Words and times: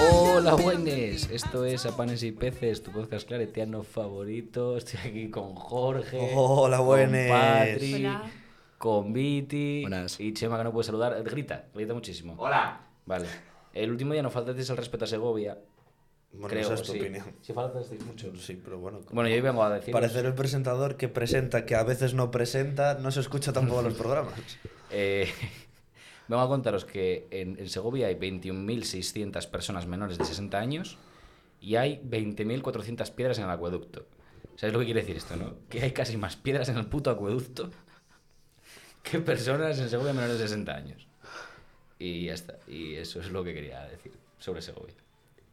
Hola, 0.00 0.54
buenes. 0.54 1.28
Esto 1.30 1.64
es 1.64 1.84
A 1.86 1.96
Panes 1.96 2.22
y 2.22 2.30
Peces, 2.30 2.82
tu 2.82 2.92
podcast 2.92 3.26
claretiano 3.26 3.82
favorito. 3.82 4.76
Estoy 4.76 5.00
aquí 5.00 5.30
con 5.30 5.54
Jorge. 5.56 6.30
Hola, 6.34 6.78
buenes. 6.80 7.28
Con 7.30 7.40
Patri. 7.40 7.94
Hola. 7.94 8.30
Con 8.78 9.12
Viti. 9.12 9.80
Buenas. 9.82 10.20
Y 10.20 10.32
Chema, 10.32 10.56
que 10.58 10.64
no 10.64 10.72
puede 10.72 10.84
saludar. 10.84 11.20
Grita, 11.24 11.64
grita 11.74 11.94
muchísimo. 11.94 12.34
Hola. 12.38 12.80
Vale. 13.04 13.26
El 13.74 13.90
último 13.90 14.12
día 14.12 14.22
no 14.22 14.30
faltasteis 14.30 14.70
el 14.70 14.76
respeto 14.76 15.04
a 15.04 15.08
Segovia. 15.08 15.58
Bueno, 16.32 16.48
creo, 16.48 16.60
esa 16.62 16.74
es 16.74 16.82
tu 16.82 16.92
sí. 16.92 17.00
opinión. 17.00 17.24
Sí 17.42 17.52
faltasteis 17.52 18.04
mucho. 18.06 18.34
Sí, 18.36 18.60
pero 18.62 18.78
bueno. 18.78 19.00
Bueno, 19.10 19.28
yo 19.28 19.34
hoy 19.34 19.40
vengo 19.40 19.64
a 19.64 19.70
decir. 19.70 19.92
Parecer 19.92 20.24
el 20.26 20.34
presentador 20.34 20.96
que 20.96 21.08
presenta, 21.08 21.66
que 21.66 21.74
a 21.74 21.82
veces 21.82 22.14
no 22.14 22.30
presenta, 22.30 22.94
no 22.94 23.10
se 23.10 23.20
escucha 23.20 23.52
tampoco 23.52 23.82
los 23.82 23.94
programas. 23.98 24.38
Eh, 24.90 25.28
vengo 26.28 26.42
a 26.42 26.48
contaros 26.48 26.84
que 26.84 27.26
en, 27.30 27.58
en 27.58 27.68
Segovia 27.68 28.08
hay 28.08 28.14
21.600 28.14 29.48
personas 29.48 29.86
menores 29.86 30.18
de 30.18 30.24
60 30.24 30.58
años 30.58 30.98
y 31.60 31.76
hay 31.76 32.00
20.400 32.02 33.10
piedras 33.12 33.38
en 33.38 33.44
el 33.44 33.50
acueducto. 33.50 34.06
¿Sabes 34.56 34.72
lo 34.72 34.80
que 34.80 34.86
quiere 34.86 35.00
decir 35.00 35.16
esto, 35.16 35.36
no? 35.36 35.56
Que 35.68 35.82
hay 35.82 35.92
casi 35.92 36.16
más 36.16 36.36
piedras 36.36 36.68
en 36.68 36.76
el 36.76 36.86
puto 36.86 37.10
acueducto 37.10 37.70
que 39.02 39.20
personas 39.20 39.78
en 39.78 39.88
Segovia 39.88 40.12
menores 40.12 40.38
de 40.38 40.48
60 40.48 40.74
años. 40.74 41.06
Y 41.98 42.26
ya 42.26 42.34
está. 42.34 42.58
Y 42.68 42.94
eso 42.94 43.20
es 43.20 43.30
lo 43.30 43.42
que 43.42 43.54
quería 43.54 43.82
decir 43.84 44.12
sobre 44.38 44.62
Segovia. 44.62 44.94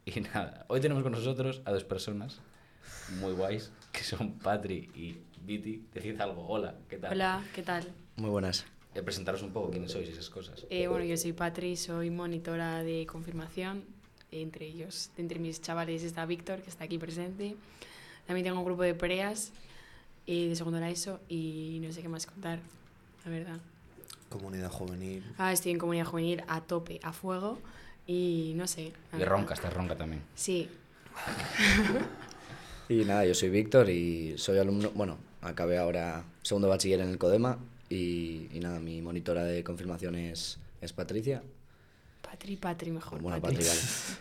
Y 0.04 0.20
nada, 0.20 0.64
hoy 0.68 0.80
tenemos 0.80 1.02
con 1.02 1.12
nosotros 1.12 1.62
a 1.64 1.72
dos 1.72 1.84
personas 1.84 2.40
muy 3.18 3.32
guays, 3.32 3.72
que 3.92 4.04
son 4.04 4.38
Patri 4.38 4.90
y 4.94 5.18
Viti. 5.40 5.84
Decid 5.92 6.20
algo, 6.20 6.46
hola, 6.46 6.74
¿qué 6.88 6.98
tal? 6.98 7.12
Hola, 7.12 7.44
¿qué 7.54 7.62
tal? 7.62 7.92
Muy 8.16 8.30
buenas. 8.30 8.66
Eh, 8.96 9.02
presentaros 9.02 9.42
un 9.42 9.52
poco 9.52 9.70
quiénes 9.70 9.92
sois 9.92 10.08
y 10.08 10.12
esas 10.12 10.30
cosas. 10.30 10.64
Eh, 10.70 10.88
bueno, 10.88 11.04
yo 11.04 11.16
soy 11.16 11.32
Patri, 11.32 11.76
soy 11.76 12.10
monitora 12.10 12.82
de 12.82 13.06
confirmación. 13.06 13.84
Entre 14.32 14.66
ellos, 14.66 15.10
entre 15.18 15.38
mis 15.38 15.60
chavales 15.60 16.02
está 16.02 16.24
Víctor, 16.26 16.60
que 16.62 16.70
está 16.70 16.84
aquí 16.84 16.98
presente. 16.98 17.56
También 18.26 18.44
tengo 18.44 18.58
un 18.58 18.64
grupo 18.64 18.82
de 18.82 18.94
preas 18.94 19.52
eh, 20.26 20.48
de 20.48 20.56
segundo 20.56 20.80
la 20.80 20.90
ESO 20.90 21.20
y 21.28 21.78
no 21.82 21.92
sé 21.92 22.02
qué 22.02 22.08
más 22.08 22.26
contar, 22.26 22.58
la 23.24 23.30
verdad. 23.30 23.60
Comunidad 24.28 24.70
juvenil. 24.70 25.22
Ah, 25.38 25.52
estoy 25.52 25.72
en 25.72 25.78
comunidad 25.78 26.06
juvenil 26.06 26.42
a 26.48 26.60
tope, 26.60 26.98
a 27.02 27.12
fuego 27.12 27.60
y 28.06 28.54
no 28.56 28.66
sé. 28.66 28.92
Y 29.16 29.24
ronca, 29.24 29.54
estás 29.54 29.72
ronca 29.72 29.96
también. 29.96 30.22
Sí, 30.34 30.68
Y 32.88 33.04
nada, 33.04 33.26
yo 33.26 33.34
soy 33.34 33.50
Víctor 33.50 33.90
y 33.90 34.38
soy 34.38 34.58
alumno, 34.58 34.90
bueno, 34.94 35.18
acabé 35.42 35.76
ahora 35.76 36.24
segundo 36.42 36.68
bachiller 36.68 37.00
en 37.00 37.08
el 37.08 37.18
CODEMA 37.18 37.58
y, 37.88 38.48
y 38.52 38.60
nada, 38.60 38.80
mi 38.80 39.00
monitora 39.02 39.44
de 39.44 39.62
confirmación 39.64 40.14
es, 40.16 40.58
es 40.80 40.92
Patricia. 40.92 41.42
Patri, 42.22 42.56
Patri 42.56 42.90
mejor. 42.90 43.20
Bueno, 43.22 43.40
Patri. 43.40 43.58
Patri, 43.64 43.70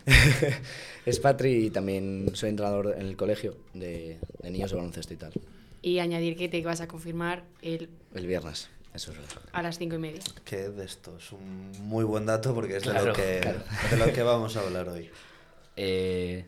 vale. 0.06 0.58
es 1.06 1.20
Patri 1.20 1.66
y 1.66 1.70
también 1.72 2.30
soy 2.34 2.50
entrenador 2.50 2.96
en 2.98 3.08
el 3.08 3.18
colegio 3.18 3.58
de, 3.74 4.20
de 4.42 4.52
niños 4.52 4.70
de 4.72 4.78
baloncesto 4.78 5.14
y 5.14 5.18
tal. 5.18 5.34
Y 5.82 6.00
añadir 6.00 6.36
que 6.38 6.48
te 6.48 6.62
vas 6.64 6.82
a 6.82 6.88
confirmar 6.88 7.44
el, 7.62 7.90
El 8.14 8.28
viernes, 8.28 8.70
eso 8.94 9.12
es. 9.12 9.18
a 9.52 9.62
las 9.62 9.78
cinco 9.78 9.96
y 9.96 10.00
media. 10.00 10.22
Que 10.44 10.70
de 10.70 10.86
esto 10.86 11.18
es 11.18 11.32
un 11.32 11.72
muy 11.82 12.04
buen 12.04 12.26
dato 12.26 12.54
porque 12.54 12.78
es 12.78 12.84
de, 12.84 12.94
lo 12.94 13.14
que, 13.14 13.40
claro. 13.42 13.64
de 13.92 13.98
lo 13.98 14.14
que 14.14 14.22
vamos 14.24 14.56
a 14.56 14.62
hablar 14.62 14.90
hoy. 14.90 15.10
Eh, 15.76 16.46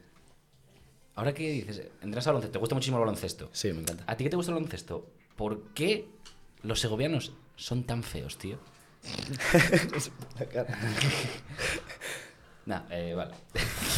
Ahora 1.16 1.34
que 1.34 1.50
dices, 1.52 1.82
entras 2.04 2.28
al 2.28 2.34
baloncesto, 2.34 2.52
te 2.54 2.60
gusta 2.60 2.76
muchísimo 2.76 2.98
el 2.98 3.02
baloncesto. 3.02 3.50
Sí, 3.52 3.74
me 3.74 3.82
encanta. 3.82 4.04
¿A 4.06 4.16
ti 4.16 4.24
que 4.24 4.30
te 4.30 4.36
gusta 4.36 4.52
el 4.52 4.56
baloncesto? 4.58 5.10
¿Por 5.36 5.74
qué 5.74 6.08
los 6.64 6.80
segovianos 6.80 7.34
son 7.56 7.84
tan 7.84 8.04
feos, 8.04 8.38
tío? 8.38 8.58
Nah, 12.68 12.82
eh, 12.90 13.14
vale. 13.14 13.34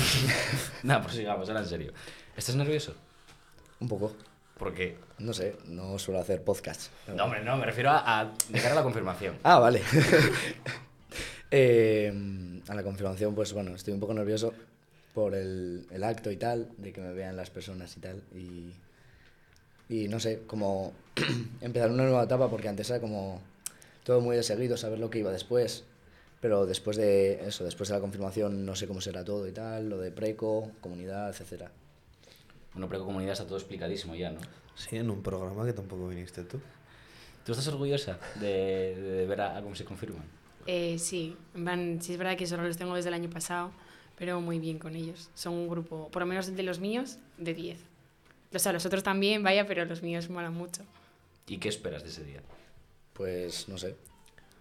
nah, 0.84 1.02
pues 1.02 1.16
sigamos, 1.16 1.50
ahora 1.50 1.62
en 1.62 1.66
serio. 1.66 1.92
¿Estás 2.38 2.56
nervioso? 2.56 2.94
Un 3.80 3.88
poco. 3.88 4.16
¿Por 4.60 4.76
qué? 4.76 4.96
No 5.18 5.34
sé, 5.34 5.58
no 5.66 5.98
suelo 5.98 6.20
hacer 6.20 6.44
podcast. 6.44 6.92
No, 7.08 7.24
hombre, 7.24 7.44
no, 7.44 7.58
me 7.58 7.66
refiero 7.66 7.90
a, 7.90 8.20
a 8.20 8.32
cara 8.54 8.74
a 8.74 8.76
la 8.76 8.84
confirmación. 8.84 9.38
Ah, 9.44 9.60
vale. 9.60 9.82
Eh, 11.52 12.14
a 12.68 12.76
la 12.76 12.84
confirmación, 12.84 13.34
pues 13.34 13.54
bueno, 13.54 13.74
estoy 13.74 13.92
un 13.96 14.00
poco 14.00 14.14
nervioso 14.14 14.54
por 15.16 15.34
el, 15.34 15.88
el 15.90 16.04
acto 16.04 16.30
y 16.30 16.38
tal, 16.38 16.70
de 16.78 16.94
que 16.94 17.02
me 17.02 17.12
vean 17.12 17.36
las 17.36 17.50
personas 17.50 17.98
y 17.98 18.00
tal. 18.00 18.24
Y, 18.36 18.72
y 19.90 20.08
no 20.08 20.20
sé, 20.20 20.44
como 20.46 20.94
empezar 21.62 21.92
una 21.92 22.04
nueva 22.04 22.24
etapa, 22.24 22.50
porque 22.50 22.70
antes 22.70 22.90
era 22.90 23.02
como 23.02 23.42
todo 24.04 24.22
muy 24.22 24.36
de 24.36 24.44
seguido, 24.44 24.78
saber 24.78 25.00
lo 25.00 25.10
que 25.10 25.20
iba 25.20 25.32
después. 25.32 25.84
Pero 26.42 26.66
después 26.66 26.96
de 26.96 27.46
eso, 27.48 27.66
después 27.66 27.90
de 27.90 27.96
la 27.96 28.02
confirmación, 28.02 28.66
no 28.66 28.76
sé 28.76 28.88
cómo 28.88 29.02
será 29.02 29.26
todo 29.26 29.46
y 29.48 29.52
tal, 29.52 29.90
lo 29.90 29.98
de 29.98 30.12
preco, 30.12 30.72
comunidad, 30.80 31.30
etcétera. 31.30 31.70
Bueno, 32.74 32.88
pero 32.88 33.04
comunidad 33.04 33.34
está 33.34 33.46
todo 33.46 33.58
explicadísimo 33.58 34.16
ya, 34.16 34.32
¿no? 34.32 34.40
Sí, 34.76 34.96
en 34.96 35.10
un 35.10 35.22
programa 35.22 35.66
que 35.66 35.74
tampoco 35.74 36.08
viniste 36.08 36.44
tú. 36.44 36.62
¿Tú 37.46 37.52
estás 37.52 37.68
orgullosa 37.68 38.20
de, 38.40 38.96
de 38.96 39.26
ver 39.26 39.42
a, 39.42 39.58
a 39.58 39.62
cómo 39.62 39.76
se 39.76 39.84
confirman? 39.84 40.24
Eh, 40.66 40.98
sí, 41.00 41.36
plan, 41.54 42.00
sí 42.02 42.14
es 42.14 42.18
verdad 42.18 42.38
que 42.38 42.46
solo 42.46 42.64
los 42.64 42.78
tengo 42.78 42.96
desde 42.96 43.10
el 43.10 43.16
año 43.16 43.30
pasado, 43.30 43.72
pero 44.18 44.40
muy 44.40 44.60
bien 44.60 44.80
con 44.80 44.96
ellos. 44.96 45.30
Son 45.34 45.54
un 45.54 45.68
grupo, 45.68 46.10
por 46.12 46.22
lo 46.22 46.26
menos 46.26 46.56
de 46.56 46.64
los 46.64 46.80
míos, 46.80 47.18
de 47.38 47.54
10. 47.54 47.80
O 48.54 48.60
sea, 48.60 48.74
los 48.74 48.86
otros 48.86 49.04
también, 49.04 49.44
vaya, 49.44 49.68
pero 49.68 49.86
los 49.86 50.02
míos 50.02 50.30
molan 50.30 50.54
mucho. 50.54 50.84
¿Y 51.48 51.58
qué 51.58 51.70
esperas 51.70 52.04
de 52.04 52.10
ese 52.10 52.24
día? 52.24 52.42
Pues 53.14 53.70
no 53.70 53.78
sé. 53.78 53.96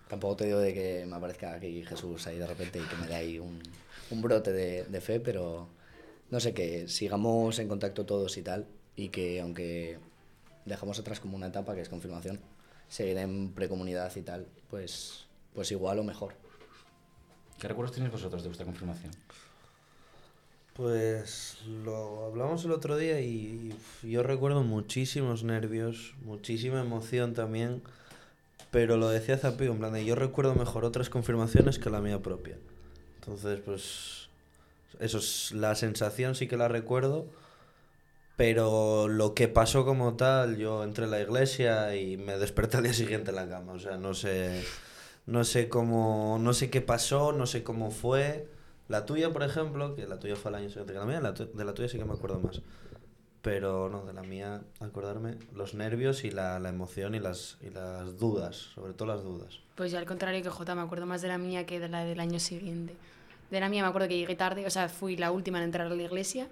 Tampoco 0.09 0.37
te 0.37 0.47
digo 0.47 0.59
de 0.59 0.72
que 0.75 1.06
me 1.06 1.16
aparezca 1.16 1.54
aquí 1.54 1.84
Jesús 1.84 2.26
ahí 2.26 2.38
de 2.38 2.47
repente 2.47 2.78
y 2.78 2.82
que 2.82 2.97
me 2.97 3.06
dé 3.06 3.15
ahí 3.15 3.38
un, 3.38 3.62
un 4.10 4.22
brote 4.22 4.53
de, 4.53 4.84
de 4.84 5.00
fe, 5.00 5.21
pero 5.21 5.69
no 6.31 6.41
sé, 6.41 6.54
que 6.54 6.88
sigamos 6.88 7.59
en 7.59 7.69
contacto 7.69 8.06
todos 8.06 8.37
y 8.37 8.43
tal, 8.43 8.66
y 8.97 9.09
que 9.09 9.41
aunque 9.41 9.99
dejamos 10.65 10.99
atrás 10.99 11.20
como 11.20 11.37
una 11.37 11.49
etapa 11.49 11.75
que 11.75 11.81
es 11.81 11.88
confirmación, 11.88 12.41
seguir 12.88 13.19
en 13.19 13.53
precomunidad 13.53 14.15
y 14.16 14.22
tal, 14.22 14.47
pues, 14.70 15.26
pues 15.55 15.70
igual 15.72 15.99
o 15.99 16.05
mejor. 16.05 16.34
¿Qué 17.59 17.69
recuerdos 17.69 17.94
tenéis 17.94 18.12
vosotros 18.12 18.43
de 18.43 18.49
vuestra 18.49 18.66
confirmación? 18.66 19.12
Pues 20.78 21.59
lo 21.66 22.27
hablamos 22.27 22.65
el 22.65 22.71
otro 22.71 22.97
día 22.97 23.21
y 23.21 23.75
yo 24.05 24.22
recuerdo 24.22 24.62
muchísimos 24.62 25.43
nervios, 25.43 26.15
muchísima 26.22 26.81
emoción 26.81 27.34
también, 27.34 27.83
pero 28.71 28.97
lo 28.97 29.09
decía 29.09 29.38
Zapio, 29.38 29.72
en 29.72 29.78
plan 29.78 29.93
de 29.93 30.05
yo 30.05 30.15
recuerdo 30.15 30.55
mejor 30.55 30.84
otras 30.84 31.11
confirmaciones 31.11 31.81
que 31.81 31.91
la 31.91 32.00
mía 32.00 32.22
propia. 32.22 32.59
Entonces, 33.17 33.59
pues 33.65 34.28
eso 35.00 35.19
es 35.19 35.50
la 35.50 35.75
sensación 35.75 36.37
sí 36.37 36.47
que 36.47 36.56
la 36.56 36.69
recuerdo, 36.69 37.27
pero 38.37 39.09
lo 39.09 39.34
que 39.34 39.49
pasó 39.49 39.84
como 39.84 40.15
tal, 40.15 40.59
yo 40.59 40.84
entré 40.84 41.06
a 41.06 41.09
la 41.09 41.21
iglesia 41.21 41.97
y 41.97 42.17
me 42.19 42.38
desperté 42.38 42.77
al 42.77 42.84
día 42.84 42.93
siguiente 42.94 43.31
en 43.31 43.37
la 43.37 43.49
cama, 43.49 43.72
o 43.72 43.81
sea, 43.81 43.97
no 43.97 44.15
sé 44.15 44.62
no 45.27 45.43
sé 45.43 45.69
cómo 45.69 46.38
no 46.41 46.55
sé 46.55 46.71
qué 46.71 46.81
pasó, 46.83 47.33
no 47.33 47.47
sé 47.47 47.65
cómo 47.65 47.91
fue. 47.91 48.47
La 48.88 49.04
tuya, 49.04 49.31
por 49.31 49.43
ejemplo, 49.43 49.94
que 49.94 50.06
la 50.06 50.19
tuya 50.19 50.34
fue 50.34 50.50
el 50.50 50.56
año 50.56 50.69
siguiente 50.69 50.94
que 50.94 50.99
la 50.99 51.04
mía, 51.04 51.21
la 51.21 51.32
de 51.32 51.65
la 51.65 51.75
tuya 51.75 51.88
sí 51.88 51.99
que 51.99 52.04
me 52.04 52.15
acuerdo 52.15 52.41
más. 52.41 52.62
Pero 53.43 53.88
no, 53.88 54.04
de 54.04 54.12
la 54.15 54.22
mía, 54.22 54.62
acordarme, 54.81 55.37
los 55.54 55.75
nervios 55.75 56.25
y 56.25 56.31
la, 56.31 56.59
la 56.59 56.71
emoción 56.71 57.15
y 57.15 57.21
las, 57.21 57.59
y 57.60 57.71
las 57.71 58.19
dudas, 58.19 58.56
sobre 58.56 58.94
todo 58.94 59.09
las 59.09 59.22
dudas. 59.22 59.60
Pues 59.76 59.93
yo 59.93 59.99
al 59.99 60.06
contrario 60.06 60.43
que 60.43 60.49
Jota, 60.49 60.75
me 60.75 60.81
acuerdo 60.81 61.06
más 61.06 61.22
de 61.22 61.28
la 61.28 61.38
mía 61.38 61.65
que 61.66 61.78
de 61.78 61.88
la 61.88 62.04
del 62.04 62.19
año 62.19 62.41
siguiente. 62.41 62.97
De 63.50 63.60
la 63.60 63.69
mía 63.69 63.82
me 63.82 63.88
acuerdo 63.88 64.09
que 64.09 64.19
llegué 64.19 64.34
tarde, 64.34 64.66
o 64.66 64.71
sea, 64.71 64.88
fui 64.88 65.16
la 65.16 65.31
última 65.31 65.59
en 65.59 65.65
entrar 65.65 65.87
a 65.87 65.94
la 65.94 66.03
iglesia 66.03 66.49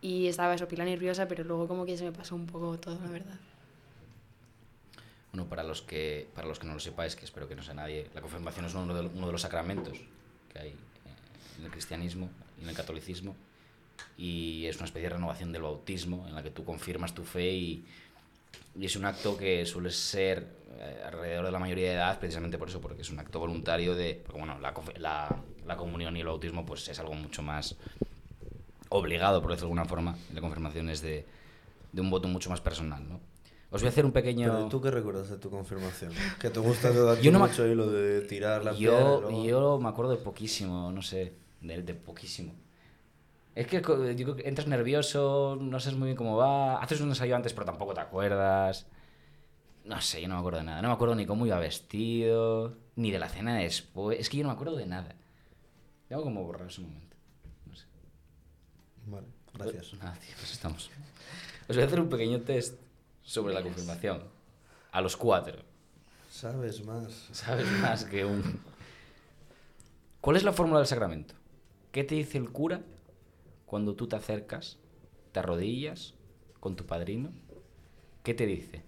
y 0.00 0.26
estaba 0.26 0.54
eso, 0.54 0.66
pila 0.66 0.84
nerviosa, 0.84 1.28
pero 1.28 1.44
luego 1.44 1.68
como 1.68 1.84
que 1.84 1.96
se 1.96 2.04
me 2.04 2.12
pasó 2.12 2.34
un 2.34 2.46
poco 2.46 2.78
todo, 2.78 2.98
la 3.04 3.10
verdad. 3.10 3.38
Bueno, 5.32 5.48
para 5.48 5.62
los 5.62 5.82
que 5.82 6.28
para 6.34 6.48
los 6.48 6.58
que 6.58 6.66
no 6.66 6.74
lo 6.74 6.80
sepáis, 6.80 7.14
que 7.14 7.24
espero 7.24 7.46
que 7.46 7.54
no 7.54 7.62
sea 7.62 7.74
nadie, 7.74 8.10
la 8.14 8.20
confirmación 8.20 8.64
es 8.64 8.74
uno 8.74 8.94
de, 8.94 9.06
uno 9.06 9.26
de 9.26 9.32
los 9.32 9.42
sacramentos 9.42 9.96
que 10.52 10.58
hay 10.58 10.74
en 11.60 11.66
el 11.66 11.70
cristianismo 11.70 12.28
y 12.58 12.62
en 12.64 12.68
el 12.70 12.74
catolicismo 12.74 13.36
y 14.18 14.66
es 14.66 14.76
una 14.76 14.86
especie 14.86 15.08
de 15.08 15.14
renovación 15.14 15.52
del 15.52 15.62
bautismo 15.62 16.26
en 16.26 16.34
la 16.34 16.42
que 16.42 16.50
tú 16.50 16.64
confirmas 16.64 17.14
tu 17.14 17.22
fe 17.24 17.52
y, 17.52 17.84
y 18.78 18.84
es 18.86 18.96
un 18.96 19.04
acto 19.04 19.36
que 19.36 19.64
suele 19.66 19.90
ser 19.90 20.46
eh, 20.78 21.02
alrededor 21.06 21.44
de 21.46 21.50
la 21.52 21.58
mayoría 21.58 21.88
de 21.90 21.94
edad 21.94 22.18
precisamente 22.18 22.56
por 22.58 22.68
eso, 22.68 22.80
porque 22.80 23.02
es 23.02 23.10
un 23.10 23.18
acto 23.18 23.38
voluntario 23.38 23.94
de, 23.94 24.14
porque 24.24 24.38
bueno, 24.38 24.58
la, 24.58 24.74
la, 24.98 25.42
la 25.66 25.76
comunión 25.76 26.16
y 26.16 26.20
el 26.20 26.26
bautismo 26.26 26.64
pues 26.66 26.88
es 26.88 26.98
algo 26.98 27.14
mucho 27.14 27.42
más 27.42 27.76
obligado, 28.88 29.40
por 29.40 29.50
decirlo 29.52 29.68
de 29.68 29.72
alguna 29.80 29.84
forma, 29.84 30.16
la 30.34 30.40
confirmación 30.40 30.88
es 30.90 31.00
de, 31.02 31.24
de 31.92 32.00
un 32.00 32.10
voto 32.10 32.28
mucho 32.28 32.50
más 32.50 32.60
personal, 32.60 33.06
¿no? 33.08 33.20
Os 33.72 33.82
voy 33.82 33.86
a 33.86 33.90
hacer 33.90 34.04
un 34.04 34.10
pequeño... 34.10 34.52
Pero 34.52 34.68
¿tú 34.68 34.80
qué 34.80 34.90
recuerdas 34.90 35.28
de 35.30 35.36
tu 35.38 35.48
confirmación? 35.48 36.12
Que 36.40 36.50
te 36.50 36.58
gusta 36.58 36.90
todo 36.92 37.20
Yo 37.20 37.30
no 37.30 37.38
me- 37.38 37.46
mucho 37.46 37.64
y 37.68 37.74
lo 37.76 37.88
de 37.88 38.22
tirar 38.22 38.64
la 38.64 38.72
piedra. 38.72 38.98
Yo, 38.98 39.20
luego- 39.20 39.44
yo 39.44 39.78
me 39.78 39.88
acuerdo 39.88 40.10
de 40.10 40.16
poquísimo, 40.16 40.90
no 40.90 41.02
sé, 41.02 41.32
de, 41.60 41.82
de 41.82 41.94
poquísimo. 41.94 42.54
Es 43.54 43.66
que 43.66 43.82
co- 43.82 44.10
yo 44.10 44.24
creo 44.24 44.36
que 44.36 44.48
entras 44.48 44.68
nervioso, 44.68 45.56
no 45.60 45.80
sabes 45.80 45.98
muy 45.98 46.06
bien 46.06 46.16
cómo 46.16 46.36
va, 46.36 46.80
haces 46.80 47.00
un 47.00 47.08
ensayo 47.08 47.34
antes 47.36 47.52
pero 47.52 47.66
tampoco 47.66 47.94
te 47.94 48.00
acuerdas. 48.00 48.86
No 49.84 50.00
sé, 50.00 50.20
yo 50.22 50.28
no 50.28 50.34
me 50.34 50.40
acuerdo 50.40 50.58
de 50.58 50.64
nada. 50.64 50.82
No 50.82 50.88
me 50.88 50.94
acuerdo 50.94 51.14
ni 51.14 51.26
cómo 51.26 51.46
iba 51.46 51.58
vestido, 51.58 52.76
ni 52.96 53.10
de 53.10 53.18
la 53.18 53.28
cena 53.28 53.56
después. 53.56 54.20
Es 54.20 54.28
que 54.28 54.36
yo 54.36 54.42
no 54.44 54.50
me 54.50 54.54
acuerdo 54.54 54.76
de 54.76 54.86
nada. 54.86 55.14
Tengo 56.08 56.22
como 56.22 56.44
borrar 56.44 56.68
ese 56.68 56.82
momento. 56.82 57.16
No 57.66 57.74
sé. 57.74 57.86
Vale, 59.06 59.26
gracias. 59.54 59.88
Pues, 59.88 60.02
nada, 60.02 60.14
tío, 60.20 60.34
pues 60.38 60.52
estamos. 60.52 60.90
Os 61.68 61.76
voy 61.76 61.82
a 61.82 61.86
hacer 61.86 62.00
un 62.00 62.08
pequeño 62.08 62.40
test 62.42 62.78
sobre 63.22 63.54
la 63.54 63.62
confirmación. 63.62 64.22
A 64.92 65.00
los 65.00 65.16
cuatro. 65.16 65.58
Sabes 66.30 66.84
más. 66.84 67.28
Sabes 67.32 67.66
más 67.80 68.04
que 68.04 68.24
un... 68.24 68.60
¿Cuál 70.20 70.36
es 70.36 70.42
la 70.44 70.52
fórmula 70.52 70.78
del 70.80 70.86
sacramento? 70.88 71.34
¿Qué 71.92 72.04
te 72.04 72.14
dice 72.14 72.38
el 72.38 72.50
cura 72.50 72.82
cuando 73.66 73.94
tú 73.94 74.06
te 74.06 74.16
acercas, 74.16 74.78
te 75.32 75.40
arrodillas 75.40 76.14
con 76.60 76.76
tu 76.76 76.86
padrino? 76.86 77.32
¿Qué 78.22 78.34
te 78.34 78.46
dice? 78.46 78.82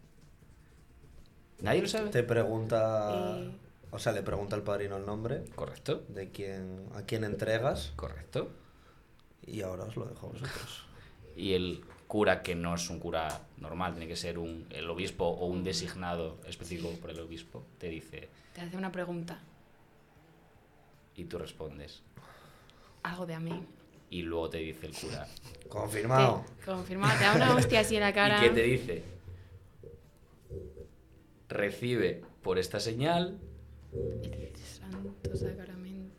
¿Nadie 1.60 1.82
lo 1.82 1.88
sabe? 1.88 2.10
Te 2.10 2.22
pregunta. 2.22 3.38
Eh. 3.38 3.50
O 3.90 3.98
sea, 3.98 4.12
le 4.12 4.22
pregunta 4.22 4.56
al 4.56 4.62
padrino 4.62 4.96
el 4.96 5.04
nombre 5.04 5.44
Correcto, 5.54 6.02
de 6.08 6.30
quién, 6.30 6.86
a 6.94 7.02
quién 7.02 7.24
entregas 7.24 7.92
correcto. 7.94 8.50
y 9.46 9.60
ahora 9.60 9.84
os 9.84 9.96
lo 9.96 10.06
dejo 10.06 10.28
a 10.28 10.30
vosotros. 10.30 10.86
Y 11.34 11.54
el 11.54 11.82
cura, 12.08 12.42
que 12.42 12.54
no 12.54 12.74
es 12.74 12.90
un 12.90 12.98
cura 13.00 13.40
normal, 13.56 13.92
tiene 13.94 14.06
que 14.06 14.16
ser 14.16 14.38
un, 14.38 14.66
el 14.68 14.90
obispo 14.90 15.24
o 15.24 15.46
un 15.46 15.64
designado 15.64 16.38
específico 16.46 16.90
por 17.00 17.08
el 17.08 17.18
obispo, 17.20 17.64
te 17.78 17.88
dice, 17.88 18.28
Te 18.54 18.60
hace 18.60 18.76
una 18.76 18.92
pregunta. 18.92 19.40
y 21.16 21.24
tú 21.24 21.38
respondes. 21.38 22.02
Algo 23.02 23.26
de 23.26 23.34
amén. 23.34 23.66
Y 24.10 24.22
luego 24.22 24.50
te 24.50 24.58
dice 24.58 24.86
el 24.86 24.92
cura. 24.94 25.26
Confirmado. 25.68 26.44
Te, 26.60 26.66
confirmado. 26.66 27.18
Te 27.18 27.24
da 27.24 27.34
una 27.34 27.54
hostia 27.56 27.80
así 27.80 27.94
en 27.96 28.02
la 28.02 28.12
cara. 28.12 28.38
¿Y 28.44 28.48
qué 28.48 28.54
te 28.54 28.62
dice? 28.62 29.02
Recibe 31.48 32.22
por 32.42 32.58
esta 32.58 32.80
señal 32.80 33.38
El 33.92 34.52
santo 34.56 35.36
sacramento. 35.36 36.14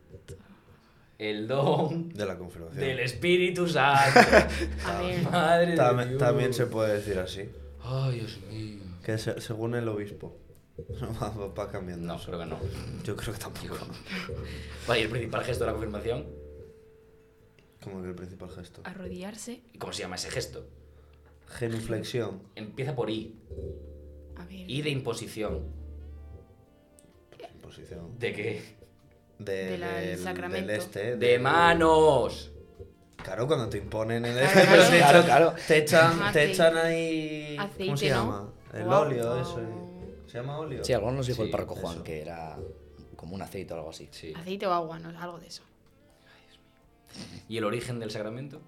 el 1.18 1.47
don 1.47 2.09
De 2.09 2.25
la 2.25 2.38
confirmación. 2.38 2.80
del 2.80 3.00
Espíritu 3.00 3.68
Santo. 3.68 4.19
A 4.85 5.01
ver. 5.01 5.24
Madre 5.31 5.71
de 5.71 5.77
Tam- 5.77 6.07
Dios. 6.07 6.19
también 6.19 6.53
se 6.53 6.65
puede 6.68 6.95
decir 6.95 7.18
así. 7.19 7.50
Ay, 7.83 8.19
Dios 8.19 8.39
mío. 8.50 8.80
Que 9.03 9.18
se- 9.18 9.39
según 9.41 9.75
el 9.75 9.88
obispo. 9.88 10.38
va, 11.21 11.30
va- 11.30 11.47
va 11.47 11.71
cambiando. 11.71 12.06
No, 12.13 12.19
creo 12.24 12.39
que 12.39 12.45
no. 12.45 12.59
Yo 13.03 13.15
creo 13.15 13.33
que 13.33 13.39
tampoco. 13.39 13.77
Vale, 14.88 15.00
y 15.00 15.03
el 15.03 15.09
principal 15.09 15.44
gesto 15.44 15.63
de 15.65 15.68
la 15.68 15.74
confirmación. 15.74 16.25
Como 17.83 18.01
que 18.01 18.09
el 18.09 18.15
principal 18.15 18.50
gesto. 18.50 18.81
Arrodillarse. 18.85 19.62
¿Y 19.74 19.77
cómo 19.77 19.91
se 19.94 20.01
llama 20.03 20.15
ese 20.15 20.30
gesto? 20.30 20.65
Genuflexión. 21.47 22.41
Empieza 22.56 22.95
por 22.95 23.09
I. 23.09 23.35
A 24.38 24.45
ver. 24.45 24.69
I 24.69 24.81
de 24.81 24.89
imposición. 24.89 25.65
Posición. 27.62 28.18
¿De 28.19 28.33
qué? 28.33 28.62
De, 29.39 29.53
De 29.71 29.77
la- 29.77 29.94
del 30.00 30.19
sacramento. 30.19 30.68
del 30.68 30.80
este. 30.80 31.15
De 31.18 31.39
manos. 31.39 32.51
Claro, 33.24 33.47
cuando 33.47 33.69
te 33.69 33.77
imponen 33.77 34.25
el 34.25 34.33
Claro, 34.51 34.81
este, 34.81 34.91
te 34.91 34.97
claro, 34.97 35.24
claro. 35.24 35.53
Te 35.68 35.77
echan, 35.77 36.33
te 36.33 36.51
echan 36.51 36.77
ahí. 36.77 37.57
¿Cómo 37.77 37.97
se 37.97 38.09
¿no? 38.09 38.15
llama? 38.15 38.53
El 38.74 38.83
O 38.88 39.00
óleo, 39.01 39.41
eso. 39.41 39.59
¿Se 40.27 40.38
llama 40.39 40.57
óleo? 40.59 40.83
Sí, 40.83 40.94
algunos 40.94 41.15
nos 41.18 41.27
dijo 41.27 41.38
Sí, 41.38 41.45
el 41.45 41.51
párroco 41.51 41.75
Juan 41.75 41.95
eso. 41.95 42.03
que 42.03 42.21
era 42.21 42.57
como 43.15 43.35
un 43.35 43.41
aceite 43.41 43.74
o 43.74 43.77
algo 43.77 43.89
así. 43.91 44.09
Sí. 44.12 44.33
Aceite 44.35 44.65
o 44.68 44.71
agua, 44.74 45.00
¿no? 45.00 45.18
Algo 45.19 45.39
de 45.39 45.47
eso. 45.47 45.63
¿Y 47.50 47.57
el 47.57 47.63
origen 47.65 48.00
del 48.00 48.12
sacramento? 48.12 48.62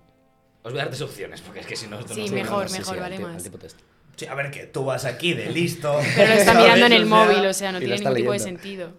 Os 0.63 0.71
voy 0.71 0.79
a 0.79 0.83
dar 0.83 0.89
tres 0.89 1.01
opciones, 1.01 1.41
porque 1.41 1.59
es 1.59 1.67
que 1.67 1.75
si 1.75 1.87
no... 1.87 1.99
esto 1.99 2.13
Sí, 2.13 2.27
no 2.27 2.33
mejor, 2.35 2.67
Sí, 2.69 2.73
sí, 2.75 2.79
mejor, 2.79 2.95
al 2.95 2.99
vale 3.01 3.19
más. 3.19 3.35
al 3.35 3.43
tipo 3.43 3.57
test. 3.57 3.77
Sí, 4.15 4.25
a 4.27 4.33
ver, 4.35 4.49
que 4.51 4.65
tú 4.65 4.85
vas 4.85 5.05
aquí 5.05 5.33
de 5.33 5.51
listo. 5.51 5.99
Pero 6.15 6.33
lo 6.33 6.39
está 6.39 6.53
mirando 6.59 6.85
en 6.87 6.93
el 6.93 7.03
O 7.03 7.07
sea, 7.07 7.15
móvil, 7.25 7.45
o 7.45 7.53
sea, 7.53 7.71
no 7.71 7.79
tiene 7.79 7.97
ningún 7.97 8.15
tipo 8.15 8.31
de 8.31 8.39
sentido. 8.39 8.91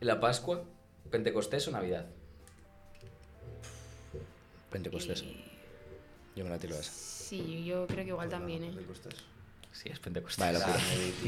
¿La 0.00 0.20
Pascua, 0.20 0.62
Pentecostés 1.10 1.66
o 1.68 1.70
Navidad? 1.72 2.06
Pentecostés. 4.70 5.24
Yo 6.34 6.44
me 6.44 6.50
la 6.50 6.58
tiro 6.58 6.76
a 6.76 6.80
esa. 6.80 6.92
sí, 6.92 7.64
yo 7.64 7.86
creo 7.86 8.04
que 8.04 8.10
igual 8.10 8.28
también, 8.28 8.62
¿eh? 8.64 8.68
Pentecostés. 8.68 9.14
Sí, 9.72 9.88
es 9.90 9.98
Pentecostés. 9.98 10.38
Vaya 10.44 10.58
locura. 10.58 10.78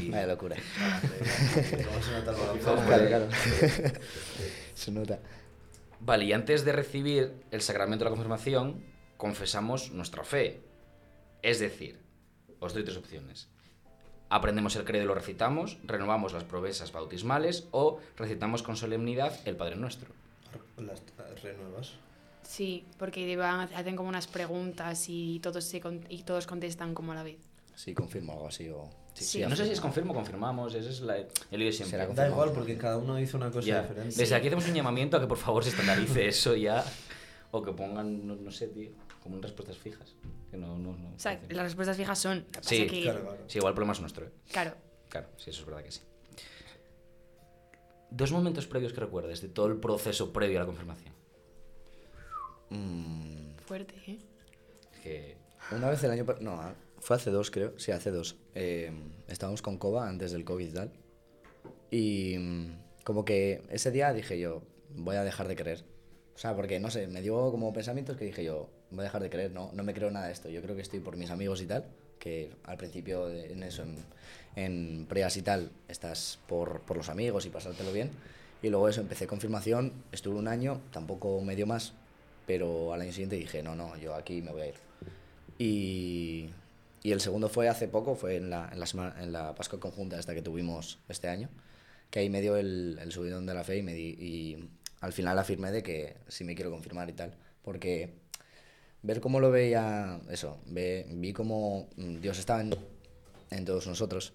Vaya 0.09 0.27
locura. 0.27 0.55
Dale, 0.79 1.83
¿Cómo 1.85 2.01
se 2.03 2.11
nota 2.11 2.31
el 2.31 2.37
baloncesto? 2.37 2.85
Claro, 2.85 3.07
claro. 3.07 3.27
Se 4.75 4.91
nota. 4.91 5.19
Vale, 6.01 6.25
y 6.25 6.33
antes 6.33 6.63
de 6.65 6.71
recibir 6.71 7.33
el 7.51 7.61
sacramento 7.61 8.03
de 8.03 8.09
la 8.09 8.15
confirmación, 8.15 8.83
confesamos 9.17 9.91
nuestra 9.91 10.23
fe. 10.23 10.61
Es 11.41 11.59
decir, 11.59 11.99
os 12.59 12.73
doy 12.73 12.83
tres 12.83 12.97
opciones. 12.97 13.49
Aprendemos 14.29 14.75
el 14.75 14.85
credo 14.85 15.03
y 15.03 15.07
lo 15.07 15.15
recitamos, 15.15 15.77
renovamos 15.83 16.33
las 16.33 16.43
promesas 16.43 16.91
bautismales 16.91 17.67
o 17.71 17.99
recitamos 18.15 18.61
con 18.63 18.77
solemnidad 18.77 19.35
el 19.45 19.55
Padre 19.55 19.75
Nuestro. 19.75 20.13
Las 20.77 21.01
renuevas. 21.41 21.93
Sí, 22.43 22.85
porque 22.97 23.37
hacen 23.41 23.95
como 23.95 24.09
unas 24.09 24.27
preguntas 24.27 25.05
y 25.09 25.39
todos, 25.41 25.63
se 25.65 25.81
con- 25.81 26.05
y 26.09 26.23
todos 26.23 26.47
contestan 26.47 26.93
como 26.93 27.11
a 27.11 27.15
la 27.15 27.23
vez. 27.23 27.37
Sí, 27.79 27.93
confirmo 27.93 28.33
algo 28.33 28.47
así 28.49 28.67
o... 28.69 28.89
Sí. 29.13 29.39
no 29.47 29.55
sé 29.55 29.65
si 29.65 29.71
es 29.71 29.79
confirmo 29.79 30.11
o 30.11 30.15
confirmamos, 30.15 30.75
ese 30.75 30.89
es 30.89 30.99
la, 30.99 31.15
el 31.15 31.27
lío 31.51 31.67
de 31.67 31.71
siempre. 31.71 32.05
Da 32.13 32.27
igual 32.27 32.51
porque 32.51 32.77
cada 32.77 32.97
uno 32.97 33.15
dice 33.15 33.37
una 33.37 33.49
cosa 33.51 33.65
Ya. 33.65 33.81
diferente. 33.83 34.15
Desde 34.17 34.35
aquí 34.35 34.47
hacemos 34.47 34.67
un 34.67 34.73
llamamiento 34.73 35.15
a 35.15 35.21
que 35.21 35.27
por 35.27 35.37
favor 35.37 35.63
se 35.63 35.69
estandarice 35.69 36.27
eso 36.27 36.57
ya. 36.57 36.83
O 37.51 37.61
que 37.61 37.71
pongan, 37.71 38.27
no, 38.27 38.35
no 38.35 38.51
sé, 38.51 38.67
tío, 38.67 38.89
como 39.23 39.37
en 39.37 39.43
respuestas 39.43 39.77
fijas. 39.77 40.13
Que 40.51 40.57
no, 40.57 40.77
no, 40.77 40.91
no 40.91 41.15
O 41.15 41.19
sea, 41.19 41.39
las 41.47 41.63
respuestas 41.63 41.95
fijas 41.95 42.19
son. 42.19 42.45
Sí, 42.59 42.85
que- 42.85 43.03
Claro, 43.03 43.21
claro. 43.21 43.37
Sí, 43.47 43.59
igual 43.59 43.71
el 43.71 43.75
problema 43.75 43.93
es 43.93 44.01
nuestro, 44.01 44.25
¿eh? 44.25 44.31
claro. 44.51 44.75
Claro, 45.07 45.29
sí, 45.37 45.49
eso 45.49 45.61
es 45.61 45.65
verdad 45.65 45.81
que 45.83 45.91
sí. 45.91 46.01
Dos 48.11 48.33
momentos 48.33 48.67
previos 48.67 48.91
que 48.91 48.99
recuerdes 48.99 49.39
de 49.41 49.47
todo 49.47 49.67
el 49.67 49.77
proceso 49.77 50.33
previo 50.33 50.57
a 50.57 50.63
la 50.63 50.65
confirmación. 50.65 51.13
Mm, 52.71 53.55
Fuerte, 53.65 53.95
¿eh? 54.05 54.19
Que 55.01 55.37
Una 55.71 55.89
vez 55.89 56.03
el 56.03 56.11
año... 56.11 56.25
No, 56.41 56.51
ah, 56.59 56.73
fue 57.01 57.15
hace 57.15 57.31
dos, 57.31 57.51
creo. 57.51 57.77
Sí, 57.77 57.91
hace 57.91 58.11
dos. 58.11 58.37
Eh, 58.55 58.91
estábamos 59.27 59.61
con 59.61 59.77
Coba 59.77 60.07
antes 60.07 60.31
del 60.31 60.43
COVID 60.43 60.67
y 60.67 60.73
tal. 60.73 60.91
Y 61.91 62.37
mm, 62.37 63.03
como 63.03 63.25
que 63.25 63.63
ese 63.69 63.91
día 63.91 64.13
dije 64.13 64.39
yo, 64.39 64.61
voy 64.95 65.15
a 65.15 65.23
dejar 65.23 65.47
de 65.47 65.55
creer. 65.55 65.83
O 66.35 66.37
sea, 66.37 66.55
porque, 66.55 66.79
no 66.79 66.89
sé, 66.89 67.07
me 67.07 67.21
dio 67.21 67.51
como 67.51 67.73
pensamientos 67.73 68.17
que 68.17 68.25
dije 68.25 68.43
yo, 68.43 68.69
voy 68.91 69.01
a 69.01 69.03
dejar 69.03 69.21
de 69.21 69.29
creer, 69.29 69.51
no, 69.51 69.71
no 69.73 69.83
me 69.83 69.93
creo 69.93 70.11
nada 70.11 70.27
de 70.27 70.33
esto. 70.33 70.49
Yo 70.49 70.61
creo 70.61 70.75
que 70.75 70.81
estoy 70.81 70.99
por 70.99 71.17
mis 71.17 71.31
amigos 71.31 71.61
y 71.61 71.65
tal, 71.65 71.85
que 72.17 72.51
al 72.63 72.77
principio 72.77 73.29
en 73.29 73.63
eso, 73.63 73.83
en, 73.83 73.97
en 74.55 75.05
preas 75.07 75.35
y 75.37 75.41
tal, 75.41 75.71
estás 75.87 76.39
por, 76.47 76.81
por 76.81 76.97
los 76.97 77.09
amigos 77.09 77.45
y 77.45 77.49
pasártelo 77.49 77.91
bien. 77.91 78.11
Y 78.61 78.69
luego 78.69 78.89
eso, 78.89 79.01
empecé 79.01 79.27
confirmación, 79.27 79.93
estuve 80.11 80.35
un 80.35 80.47
año, 80.47 80.81
tampoco 80.91 81.41
medio 81.41 81.65
más, 81.65 81.93
pero 82.45 82.93
al 82.93 83.01
año 83.01 83.11
siguiente 83.11 83.35
dije, 83.35 83.63
no, 83.63 83.75
no, 83.75 83.95
yo 83.97 84.15
aquí 84.15 84.41
me 84.41 84.51
voy 84.51 84.61
a 84.61 84.67
ir. 84.67 84.75
Y, 85.57 86.49
y 87.03 87.11
el 87.11 87.21
segundo 87.21 87.49
fue 87.49 87.69
hace 87.69 87.87
poco, 87.87 88.15
fue 88.15 88.35
en 88.37 88.49
la, 88.49 88.69
en 88.71 88.79
la, 88.79 88.85
semana- 88.85 89.21
en 89.21 89.31
la 89.31 89.55
Pascua 89.55 89.79
conjunta 89.79 90.19
esta 90.19 90.33
que 90.33 90.41
tuvimos 90.41 90.99
este 91.09 91.27
año, 91.29 91.49
que 92.11 92.19
ahí 92.19 92.29
me 92.29 92.41
dio 92.41 92.57
el, 92.57 92.99
el 93.01 93.11
subidón 93.11 93.45
de 93.45 93.53
la 93.53 93.63
fe 93.63 93.77
y, 93.77 93.83
me 93.83 93.93
di- 93.93 94.17
y 94.19 94.69
al 95.01 95.13
final 95.13 95.37
afirmé 95.39 95.71
de 95.71 95.83
que 95.83 96.17
sí 96.27 96.43
me 96.43 96.55
quiero 96.55 96.71
confirmar 96.71 97.09
y 97.09 97.13
tal, 97.13 97.35
porque 97.63 98.13
ver 99.01 99.21
cómo 99.21 99.39
lo 99.39 99.49
veía, 99.51 100.19
eso, 100.29 100.59
ve, 100.67 101.05
vi 101.09 101.31
cómo 101.33 101.87
Dios 101.95 102.37
estaba 102.39 102.61
en, 102.61 102.75
en 103.51 103.65
todos 103.65 103.87
nosotros 103.87 104.33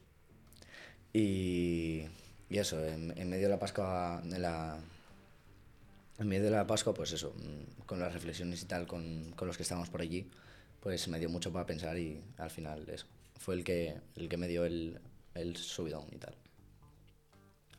y, 1.13 2.03
y 2.49 2.59
eso, 2.59 2.85
en, 2.85 3.17
en 3.17 3.29
medio 3.29 3.45
de 3.45 3.51
la 3.51 3.59
Pascua, 3.59 4.21
de 4.25 4.39
la, 4.39 4.79
en 6.19 6.29
medio 6.29 6.45
de 6.45 6.51
la 6.51 6.67
Pascua, 6.67 6.95
pues 6.95 7.13
eso, 7.13 7.35
con 7.87 7.99
las 8.01 8.13
reflexiones 8.13 8.63
y 8.63 8.67
tal, 8.67 8.87
con, 8.87 9.33
con 9.37 9.49
los 9.49 9.57
que 9.57 9.63
estábamos 9.63 9.91
por 9.91 10.01
allí, 10.01 10.29
pues 10.85 11.09
me 11.09 11.19
dio 11.19 11.29
mucho 11.31 11.51
para 11.53 11.67
pensar 11.67 11.99
y 11.99 12.23
al 12.39 12.51
final 12.51 12.89
eso, 12.89 13.07
fue 13.37 13.55
el 13.57 13.65
que, 13.65 13.97
el 14.17 14.29
que 14.29 14.37
me 14.37 14.47
dio 14.47 14.65
el, 14.67 15.01
el 15.35 15.57
subidón 15.57 16.05
y 16.13 16.19
tal. 16.19 16.37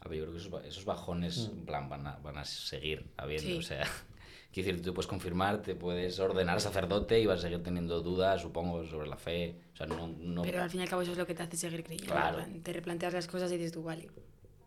A 0.01 0.07
ver, 0.09 0.17
yo 0.19 0.25
creo 0.25 0.33
que 0.35 0.41
esos, 0.41 0.65
esos 0.65 0.85
bajones 0.85 1.49
en 1.51 1.65
plan, 1.65 1.87
van, 1.87 2.05
a, 2.07 2.15
van 2.17 2.37
a 2.37 2.45
seguir 2.45 3.05
habiendo. 3.17 3.47
Sí. 3.47 3.57
O 3.57 3.61
sea, 3.61 3.81
quiero 4.51 4.67
decir, 4.67 4.81
tú 4.83 4.93
puedes 4.93 5.07
confirmar, 5.07 5.61
te 5.61 5.75
puedes 5.75 6.19
ordenar 6.19 6.59
sacerdote 6.61 7.19
y 7.19 7.25
vas 7.25 7.39
a 7.39 7.41
seguir 7.43 7.63
teniendo 7.63 8.01
dudas, 8.01 8.41
supongo, 8.41 8.83
sobre 8.85 9.07
la 9.07 9.17
fe. 9.17 9.55
O 9.73 9.77
sea, 9.77 9.87
no, 9.87 10.07
no- 10.07 10.41
Pero 10.43 10.61
al 10.61 10.69
fin 10.69 10.79
y 10.81 10.83
al 10.83 10.89
cabo 10.89 11.01
eso 11.03 11.11
es 11.13 11.17
lo 11.17 11.25
que 11.27 11.33
te 11.35 11.43
hace 11.43 11.57
seguir 11.57 11.83
creyendo. 11.83 12.11
Claro. 12.11 12.37
plan, 12.37 12.61
Te 12.61 12.73
replanteas 12.73 13.13
las 13.13 13.27
cosas 13.27 13.51
y 13.51 13.57
dices 13.57 13.71
tú, 13.71 13.81
vale. 13.83 14.09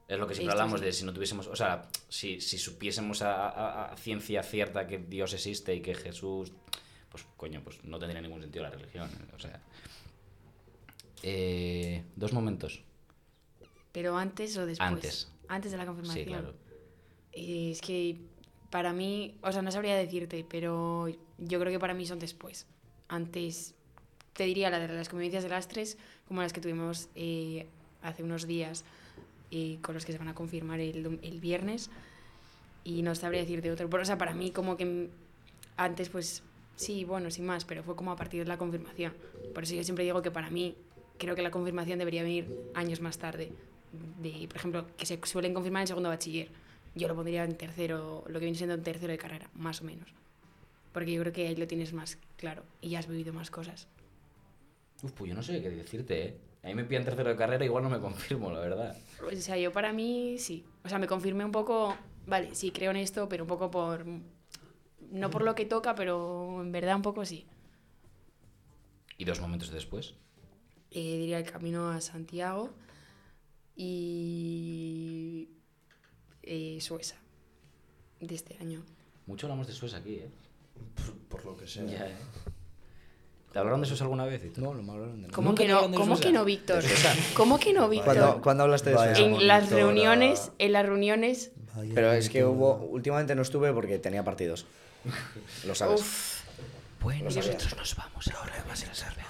es 0.09 0.19
lo 0.19 0.27
que 0.27 0.35
siempre 0.35 0.53
hablamos 0.53 0.81
de 0.81 0.93
si 0.93 1.05
no 1.05 1.13
tuviésemos, 1.13 1.47
o 1.49 1.57
sea, 1.57 1.89
si, 2.09 2.41
si 2.41 2.57
supiésemos 2.59 3.23
a, 3.23 3.49
a- 3.49 3.93
a 3.93 3.97
ciencia 3.97 4.43
cierta 4.43 4.87
que 4.87 4.99
Dios 4.99 5.35
existe 5.35 5.75
y 5.75 5.81
que 5.83 5.95
Jesús, 5.95 6.53
pues 7.23 7.27
coño, 7.37 7.61
pues 7.63 7.83
no 7.85 7.99
tendría 7.99 8.21
ningún 8.21 8.41
sentido 8.41 8.63
la 8.65 8.71
religión. 8.71 9.09
O 9.35 9.39
sea, 9.39 9.61
Eh, 11.23 12.05
dos 12.17 12.33
momentos. 12.33 12.83
Pero 13.93 14.17
antes 14.17 14.57
o 14.57 14.67
después. 14.67 14.89
Antes. 14.89 15.33
Antes 15.49 15.73
de 15.73 15.79
la 15.79 15.87
confirmación. 15.87 16.25
Sí, 16.25 16.31
claro. 16.31 16.55
Eh, 17.33 17.71
Es 17.73 17.81
que 17.81 18.19
para 18.71 18.93
mí, 18.93 19.37
o 19.43 19.51
sea, 19.51 19.63
no 19.63 19.73
sabría 19.73 19.97
decirte, 19.97 20.45
pero 20.49 21.09
yo 21.39 21.59
creo 21.59 21.73
que 21.73 21.79
para 21.81 21.95
mí 21.95 22.07
son 22.07 22.19
después. 22.19 22.67
Antes, 23.09 23.75
te 24.35 24.45
diría 24.45 24.71
la 24.71 24.79
de 24.79 24.89
las 24.89 25.09
convivencias 25.09 25.43
de 25.43 25.49
las 25.49 25.67
tres, 25.69 25.97
como 26.29 26.43
las 26.43 26.53
que 26.53 26.61
tuvimos 26.61 27.09
eh, 27.15 27.67
hace 28.03 28.23
unos 28.23 28.47
días 28.47 28.85
eh, 29.51 29.79
con 29.83 29.95
los 29.95 30.05
que 30.05 30.13
se 30.13 30.19
van 30.19 30.29
a 30.29 30.35
confirmar 30.35 30.79
el, 30.81 31.19
el 31.23 31.41
viernes 31.41 31.91
y 32.85 33.03
no 33.03 33.15
sabría 33.15 33.41
decirte 33.41 33.73
otro. 33.73 33.89
Pero, 33.91 34.03
o 34.03 34.07
sea, 34.07 34.19
para 34.19 34.35
mí 34.35 34.51
como 34.53 34.77
que 34.77 35.09
antes 35.77 36.11
pues 36.11 36.43
sí, 36.79 37.05
bueno, 37.05 37.31
sin 37.31 37.45
más, 37.45 37.65
pero 37.65 37.83
fue 37.83 37.97
como 37.97 38.13
a 38.13 38.17
partir 38.17 38.43
de 38.43 38.49
la 38.49 38.57
confirmación. 38.57 39.13
Por 39.53 39.65
eso 39.65 39.75
yo 39.75 39.83
siempre 39.83 40.05
digo 40.05 40.23
que 40.23 40.31
para 40.31 40.49
mí 40.49 40.77
creo 41.19 41.35
que 41.35 41.43
la 41.43 41.51
confirmación 41.51 41.99
debería 41.99 42.23
venir 42.23 42.49
años 42.75 43.01
más 43.01 43.19
tarde. 43.19 43.51
De, 44.23 44.47
por 44.47 44.57
ejemplo, 44.57 44.87
que 44.97 45.05
se 45.05 45.19
suelen 45.25 45.53
confirmar 45.53 45.83
en 45.83 45.89
segundo 45.89 46.09
bachiller. 46.09 46.49
Yo 46.95 47.09
lo 47.09 47.15
pondría 47.15 47.45
en 47.45 47.57
tercero, 47.57 48.25
lo 48.27 48.39
que 48.39 48.47
viene 48.47 48.57
siendo 48.57 48.75
en 48.75 48.83
tercero 48.83 49.13
de 49.13 49.19
carrera, 49.19 49.51
más 49.55 49.83
o 49.83 49.85
menos. 49.85 50.09
Porque 50.93 51.13
yo 51.13 51.21
creo 51.21 51.33
que 51.33 51.49
ahí 51.49 51.57
lo 51.57 51.67
tienes 51.67 51.93
más 51.93 52.19
claro 52.37 52.63
y 52.81 52.91
ya 52.91 53.01
has 53.01 53.09
vivido 53.09 53.33
más 53.33 53.51
cosas. 53.51 53.89
Uf, 55.03 55.13
pues 55.13 55.29
yo 55.29 55.35
no 55.35 55.43
sé 55.43 55.61
qué 55.61 55.71
decirte, 55.71 56.27
¿eh? 56.27 56.37
A 56.63 56.67
mí 56.69 56.75
me 56.75 56.85
pillan 56.85 57.05
tercero 57.05 57.31
de 57.31 57.37
carrera, 57.37 57.65
igual 57.65 57.85
no 57.85 57.91
me 57.91 58.01
confirmo, 58.01 58.51
la 58.51 58.59
verdad. 58.59 58.97
O 59.25 59.35
sea, 59.37 59.57
yo 59.57 59.73
para 59.73 59.93
mí 59.93 60.37
sí. 60.39 60.65
O 60.85 60.89
sea, 60.89 60.99
me 60.99 61.07
confirmé 61.07 61.45
un 61.45 61.53
poco, 61.53 61.97
vale, 62.27 62.55
sí 62.55 62.73
creo 62.73 62.91
en 62.91 62.97
esto, 62.97 63.29
pero 63.29 63.45
un 63.45 63.49
poco 63.49 63.71
por... 63.71 64.05
No 65.11 65.31
por 65.31 65.43
lo 65.43 65.55
que 65.55 65.65
toca, 65.65 65.95
pero 65.95 66.61
en 66.61 66.73
verdad 66.73 66.97
un 66.97 67.03
poco 67.03 67.25
sí. 67.25 67.47
¿Y 69.17 69.25
dos 69.25 69.41
momentos 69.41 69.71
después? 69.71 70.15
Eh, 70.91 71.19
diría 71.19 71.39
el 71.39 71.51
camino 71.51 71.91
a 71.91 72.01
Santiago 72.01 72.71
y 73.75 75.49
eh, 76.43 76.79
Sueza 76.81 77.17
de 78.21 78.35
este 78.35 78.57
año. 78.61 78.85
Mucho 79.27 79.47
hablamos 79.47 79.67
de 79.67 79.73
Suez 79.73 79.95
aquí, 79.95 80.15
¿eh? 80.15 80.31
Por, 80.95 81.15
por 81.29 81.45
lo 81.45 81.57
que 81.57 81.67
sea. 81.67 81.85
Ya, 81.85 82.09
¿eh? 82.09 82.17
¿Te 83.53 83.59
hablaron 83.59 83.81
de 83.81 83.87
Suez 83.87 84.01
alguna 84.03 84.25
vez? 84.25 84.45
y 84.45 84.51
tú? 84.51 84.61
No, 84.61 84.75
no 84.75 84.83
me 84.83 84.93
hablaron 84.93 85.23
de. 85.23 85.29
¿Cómo 85.29 85.51
¿Nunca 85.51 85.63
que 85.63 85.69
no? 85.69 85.91
¿Cómo 85.93 86.19
que 86.19 86.33
no, 86.33 86.45
Víctor? 86.45 86.83
¿Cómo 87.35 87.59
que 87.59 87.73
no, 87.73 87.89
Víctor? 87.89 88.17
¿Cuándo, 88.17 88.41
¿Cuándo 88.43 88.63
hablaste 88.65 88.91
de 88.91 89.13
eso? 89.13 89.25
En 89.25 89.47
las 89.47 89.71
reuniones, 89.71 90.53
en 90.59 90.73
las 90.73 90.87
reuniones, 90.87 91.53
Pero 91.95 92.13
es 92.13 92.29
que 92.29 92.45
hubo... 92.45 92.77
Últimamente 92.77 93.35
no 93.35 93.43
estuve 93.43 93.73
porque 93.73 93.99
tenía 93.99 94.25
partidos. 94.25 94.67
Lo 95.67 95.75
sabes. 95.75 96.01
uff, 96.01 96.41
Bueno, 97.01 97.31
Lo 97.31 97.37
nosotros 97.37 97.77
nos 97.77 97.97
vamos 97.97 98.29
ahora 98.29 98.55
a 98.61 98.65
Barcelona. 98.65 99.27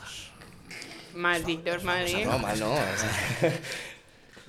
mal, 1.14 1.44
Víctor, 1.44 1.82
madre. 1.82 2.24
No, 2.24 2.38
mal 2.38 2.58
no. 2.58 2.74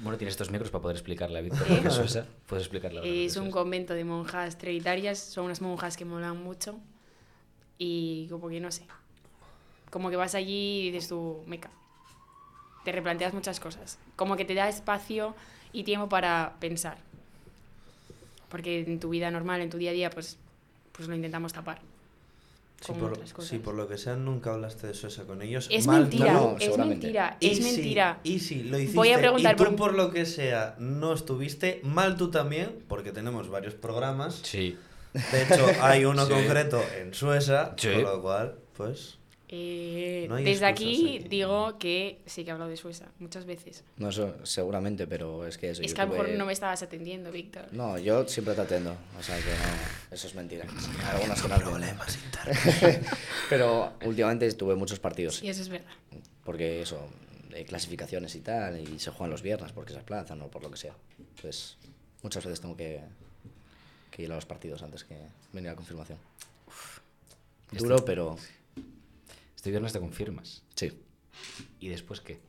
Bueno, 0.02 0.18
tienes 0.18 0.32
estos 0.32 0.50
micros 0.50 0.72
para 0.72 0.82
poder 0.82 0.96
explicarle 0.96 1.40
a 1.40 1.42
Víctor 1.42 1.68
¿Eh? 1.70 2.24
Puedes 2.48 2.70
Es 3.04 3.36
un 3.36 3.52
convento 3.52 3.94
de 3.94 4.06
monjas 4.06 4.58
trinitarias, 4.58 5.20
son 5.20 5.46
unas 5.46 5.60
monjas 5.60 5.98
que 5.98 6.06
molan 6.06 6.42
mucho. 6.42 6.80
Y 7.78 8.28
como 8.30 8.48
que 8.48 8.62
no 8.62 8.72
sé, 8.72 8.84
como 9.90 10.10
que 10.10 10.16
vas 10.16 10.36
allí 10.36 10.88
y 10.88 10.92
dices 10.92 11.10
tú, 11.10 11.44
meca, 11.48 11.70
te 12.84 12.92
replanteas 12.92 13.34
muchas 13.34 13.60
cosas, 13.60 13.98
como 14.16 14.36
que 14.36 14.46
te 14.46 14.54
da 14.54 14.68
espacio 14.68 15.36
y 15.72 15.84
tiempo 15.84 16.10
para 16.10 16.56
pensar, 16.60 16.98
porque 18.50 18.82
en 18.82 19.00
tu 19.00 19.10
vida 19.10 19.32
normal, 19.32 19.62
en 19.62 19.70
tu 19.70 19.78
día 19.78 19.92
a 19.92 19.94
día, 19.94 20.10
pues, 20.10 20.38
pues 20.92 21.08
lo 21.08 21.16
intentamos 21.16 21.54
tapar. 21.54 21.80
Sí 22.82 22.94
por, 22.94 23.20
sí, 23.44 23.58
por 23.60 23.74
lo 23.76 23.90
que 23.90 23.98
sea, 23.98 24.16
nunca 24.16 24.54
hablaste 24.54 24.88
de 24.88 24.94
Sueza 24.94 25.24
con 25.26 25.42
ellos. 25.42 25.68
Es 25.70 25.86
Mal 25.86 26.04
mentira, 26.04 26.32
no, 26.32 26.56
es 26.58 26.64
seguramente. 26.64 27.08
mentira, 27.08 27.36
Y 27.42 27.48
es 27.50 27.58
si- 27.58 27.64
mentira. 27.64 28.20
Y 28.24 28.40
si 28.40 28.64
lo 28.64 28.78
hiciste 28.80 28.96
Voy 28.96 29.12
a 29.12 29.18
preguntar 29.18 29.54
y 29.54 29.58
tú 29.58 29.64
por- 29.66 29.76
por... 29.76 29.94
lo 29.96 30.12
que 30.12 30.26
sea 30.26 30.76
no 30.80 31.12
estuviste, 31.14 31.82
mal 31.84 32.16
tú 32.16 32.32
también, 32.32 32.74
porque 32.88 33.12
tenemos 33.12 33.50
varios 33.50 33.74
programas. 33.74 34.40
Sí. 34.44 34.78
De 35.14 35.44
hecho, 35.44 35.68
hay 35.82 36.06
uno 36.06 36.26
Sí. 36.28 36.32
concreto 36.32 36.82
en 36.98 37.14
Sueza, 37.14 37.74
Sí. 37.78 37.90
con 37.92 38.04
lo 38.04 38.22
cual, 38.22 38.56
pues... 38.78 39.18
Eh, 39.52 40.28
No 40.30 40.36
desde 40.36 40.52
excusas 40.52 40.72
aquí, 40.72 41.18
aquí. 41.18 41.28
digo 41.28 41.80
que 41.80 42.22
sí 42.28 42.44
que 42.44 42.50
he 42.50 42.54
hablado 42.54 42.70
de 42.70 42.78
Sueza 42.78 43.08
muchas 43.18 43.46
veces. 43.46 43.84
No, 43.98 44.10
eso 44.10 44.36
seguramente, 44.46 45.08
pero 45.08 45.48
es 45.48 45.58
que 45.58 45.72
eso. 45.72 45.82
Es 45.82 45.96
que 45.96 46.02
a 46.02 46.06
lo 46.06 46.12
mejor 46.12 46.30
no 46.30 46.46
me 46.46 46.54
estabas 46.54 46.84
atendiendo, 46.84 47.32
Víctor. 47.32 47.66
No, 47.72 47.98
yo 47.98 48.28
siempre 48.28 48.54
te 48.54 48.62
atendo. 48.62 48.96
O 49.20 49.24
sea 49.24 49.38
que 49.38 49.50
no, 49.50 50.16
eso 50.16 50.28
es 50.28 50.36
mentira. 50.36 50.66
Algunas 51.12 51.42
cosas 51.42 51.62
problemas 51.62 52.20
Pero 53.50 53.94
últimamente 54.06 54.52
tuve 54.54 54.76
muchos 54.76 55.00
partidos. 55.00 55.38
Sí, 55.38 55.50
eso 55.50 55.62
es 55.64 55.70
verdad. 55.70 55.92
Porque 56.44 56.84
eso, 56.84 57.00
de 57.50 57.66
clasificaciones 57.66 58.36
y 58.36 58.42
tal, 58.42 58.80
y 58.88 59.00
se 59.00 59.10
juegan 59.10 59.32
los 59.32 59.42
viernes 59.42 59.72
porque 59.72 59.94
se 59.94 60.00
aplazan 60.00 60.40
o 60.44 60.48
por 60.50 60.62
lo 60.62 60.70
que 60.70 60.78
sea. 60.78 60.94
Entonces, 61.18 61.76
muchas 62.22 62.46
veces 62.46 62.62
tengo 62.62 62.78
que, 62.78 63.02
que 64.12 64.22
ir 64.22 64.32
a 64.32 64.36
los 64.36 64.46
partidos 64.46 64.84
antes 64.84 65.04
que 65.04 65.16
venir 65.54 65.70
a 65.70 65.72
la 65.72 65.76
confirmación. 65.76 66.20
Duro, 67.72 68.04
pero 68.06 68.36
Este 69.60 69.72
viernes 69.72 69.92
te 69.92 70.00
confirmas. 70.00 70.64
sí. 70.74 70.90
¿Y 71.82 71.90
después 71.90 72.22
qué? 72.22 72.40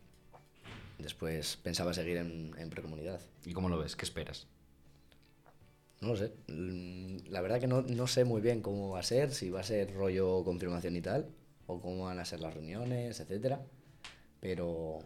Después 0.96 1.56
pensaba 1.56 1.92
seguir 1.92 2.18
en, 2.18 2.54
en 2.56 2.70
precomunidad. 2.70 3.20
¿Y 3.44 3.52
cómo 3.52 3.68
lo 3.68 3.78
ves? 3.80 3.96
¿Qué 3.96 4.04
esperas? 4.04 4.46
No 6.00 6.10
lo 6.10 6.16
sé. 6.16 6.32
Mm, 6.46 7.26
La 7.30 7.40
verdad 7.40 7.58
que 7.58 7.66
no, 7.66 7.82
no 7.82 8.06
sé 8.06 8.22
muy 8.24 8.40
bien 8.40 8.62
cómo 8.62 8.90
va 8.90 9.00
a 9.00 9.02
ser, 9.02 9.32
si 9.32 9.50
va 9.50 9.58
a 9.58 9.64
ser 9.64 9.92
rollo 9.92 10.44
confirmación 10.44 10.94
y 10.94 11.02
tal, 11.02 11.26
o 11.66 11.80
cómo 11.80 12.04
van 12.04 12.20
a 12.20 12.24
ser 12.24 12.38
las 12.38 12.54
reuniones, 12.54 13.18
etcétera. 13.18 13.60
Pero 14.38 15.00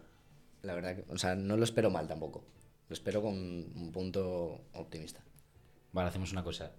la 0.61 0.75
verdad 0.75 0.97
que, 0.97 1.11
o 1.11 1.17
sea, 1.17 1.33
no 1.33 1.57
lo 1.57 1.63
espero 1.63 1.89
mal 1.89 2.07
tampoco. 2.07 2.43
Lo 2.87 2.93
espero 2.93 3.23
con 3.23 3.33
un 3.33 3.91
punto 3.91 4.61
optimista. 4.73 5.23
Vale, 5.91 6.09
hacemos 6.09 6.31
una 6.33 6.43
cosa. 6.43 6.71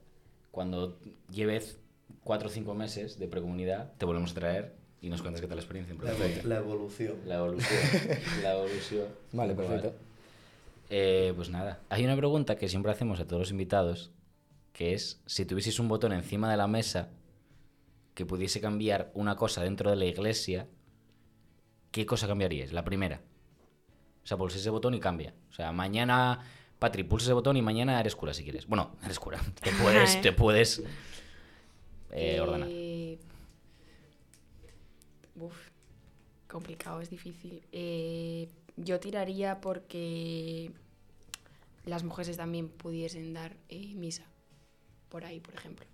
Cuando 0.52 1.00
lleves 1.32 1.80
cuatro 2.22 2.46
o 2.46 2.52
cinco 2.52 2.74
meses 2.76 3.18
de 3.18 3.26
precomunidad, 3.26 3.92
te 3.98 4.06
volvemos 4.06 4.30
a 4.30 4.34
traer 4.34 4.85
y 5.06 5.08
nos 5.08 5.22
cuentas 5.22 5.40
qué 5.40 5.46
tal 5.46 5.56
la 5.56 5.62
experiencia 5.62 5.94
en 5.94 6.04
La, 6.04 6.42
la 6.44 6.56
evolución. 6.56 7.16
La 7.24 7.36
evolución. 7.36 7.80
la 8.42 8.54
evolución. 8.54 9.06
Vale, 9.32 9.54
perfecto. 9.54 9.94
Eh, 10.90 11.32
pues 11.36 11.48
nada, 11.48 11.80
hay 11.88 12.04
una 12.04 12.16
pregunta 12.16 12.56
que 12.56 12.68
siempre 12.68 12.90
hacemos 12.90 13.20
a 13.20 13.26
todos 13.26 13.40
los 13.40 13.50
invitados, 13.52 14.10
que 14.72 14.94
es 14.94 15.22
si 15.26 15.44
tuvieseis 15.44 15.78
un 15.78 15.88
botón 15.88 16.12
encima 16.12 16.50
de 16.50 16.56
la 16.56 16.66
mesa 16.66 17.10
que 18.14 18.26
pudiese 18.26 18.60
cambiar 18.60 19.12
una 19.14 19.36
cosa 19.36 19.62
dentro 19.62 19.90
de 19.90 19.96
la 19.96 20.06
iglesia, 20.06 20.66
¿qué 21.92 22.04
cosa 22.04 22.26
cambiaríais? 22.26 22.72
La 22.72 22.84
primera. 22.84 23.20
O 24.24 24.26
sea, 24.26 24.36
pulsa 24.36 24.58
ese 24.58 24.70
botón 24.70 24.94
y 24.94 25.00
cambia. 25.00 25.34
O 25.50 25.52
sea, 25.52 25.70
mañana, 25.70 26.40
Patri, 26.80 27.04
pulsa 27.04 27.26
ese 27.26 27.32
botón 27.32 27.56
y 27.56 27.62
mañana 27.62 28.00
eres 28.00 28.16
cura 28.16 28.34
si 28.34 28.42
quieres. 28.42 28.66
Bueno, 28.66 28.96
eres 29.04 29.20
cura. 29.20 29.40
Te 29.62 29.70
puedes, 29.70 30.20
te 30.22 30.32
puedes 30.32 30.82
eh, 32.10 32.40
ordenar. 32.40 32.68
Uf, 35.36 35.54
complicado, 36.48 37.00
es 37.00 37.10
difícil. 37.10 37.62
Eh, 37.72 38.48
yo 38.76 39.00
tiraría 39.00 39.60
porque 39.60 40.70
las 41.84 42.04
mujeres 42.04 42.36
también 42.36 42.68
pudiesen 42.68 43.32
dar 43.34 43.56
eh, 43.68 43.94
misa. 43.94 44.24
Por 45.08 45.24
ahí, 45.24 45.40
por 45.40 45.54
ejemplo. 45.54 45.86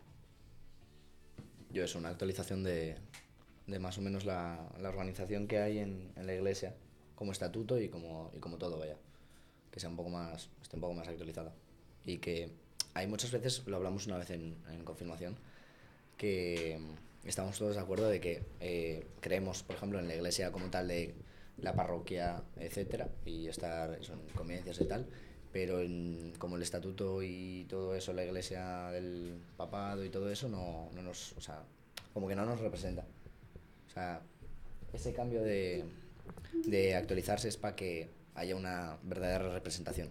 Yo 1.71 1.85
es 1.85 1.95
una 1.95 2.11
actualización 2.11 2.63
de, 2.63 2.97
de 3.67 3.79
más 3.79 3.99
o 3.99 4.03
menos 4.03 4.25
la, 4.25 4.71
la 4.81 4.89
organización 4.89 5.47
que 5.49 5.59
hay 5.59 5.79
en, 5.79 6.13
en 6.17 6.27
la 6.27 6.35
iglesia, 6.35 6.75
como 7.15 7.33
estatuto 7.33 7.81
y 7.81 7.89
como, 7.89 8.31
y 8.35 8.39
como 8.39 8.59
todo, 8.59 8.79
vaya. 8.79 8.97
Que 9.71 9.81
sea 9.81 9.89
un 9.89 9.97
poco 9.97 10.11
más, 10.11 10.51
esté 10.61 10.77
un 10.77 10.83
poco 10.83 10.95
más 10.95 11.09
actualizada. 11.09 11.55
Y 12.05 12.19
que 12.19 12.51
hay 12.95 13.07
muchas 13.07 13.31
veces, 13.31 13.67
lo 13.67 13.77
hablamos 13.77 14.07
una 14.07 14.19
vez 14.19 14.31
en, 14.31 14.57
en 14.69 14.85
confirmación, 14.85 15.37
que 16.17 16.79
estamos 17.25 17.59
todos 17.59 17.75
de 17.77 17.81
acuerdo 17.83 18.09
de 18.09 18.21
que 18.21 18.43
eh, 18.61 19.07
creemos, 19.21 19.63
por 19.63 19.77
ejemplo, 19.77 19.99
en 19.99 20.09
la 20.09 20.15
iglesia 20.15 20.51
como 20.53 20.67
tal 20.71 20.89
de 20.89 21.15
la 21.59 21.75
parroquia, 21.75 22.43
etcétera, 22.57 23.09
y 23.25 23.47
estar 23.47 23.95
eso, 23.95 24.15
en 24.15 24.21
convivencias 24.35 24.81
y 24.81 24.85
tal, 24.87 25.07
pero 25.53 25.81
en- 25.81 26.33
como 26.39 26.57
el 26.57 26.63
estatuto 26.63 27.23
y 27.23 27.67
todo 27.69 27.95
eso, 27.95 28.13
la 28.13 28.25
iglesia 28.25 28.91
del 28.91 29.39
papado 29.57 30.05
y 30.05 30.09
todo 30.09 30.31
eso, 30.31 30.49
no, 30.49 30.91
no 30.95 31.03
nos, 31.03 31.33
o 31.35 31.41
sea, 31.41 31.63
como 32.15 32.27
que 32.29 32.35
no 32.35 32.45
nos 32.47 32.61
representa. 32.61 33.05
O 33.87 33.91
sea, 33.91 34.23
ese 34.93 35.13
cambio 35.13 35.43
de, 35.43 35.85
de 36.67 36.95
actualizarse 36.97 37.49
es 37.49 37.57
para 37.59 37.77
que 37.77 38.11
haya 38.35 38.57
una 38.57 38.97
verdadera 39.03 39.51
representación. 39.53 40.09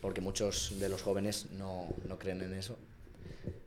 Porque 0.00 0.20
muchos 0.22 0.78
de 0.80 0.88
los 0.88 1.02
jóvenes 1.02 1.50
no, 1.52 1.86
no 2.06 2.18
creen 2.18 2.40
en 2.42 2.54
eso 2.54 2.78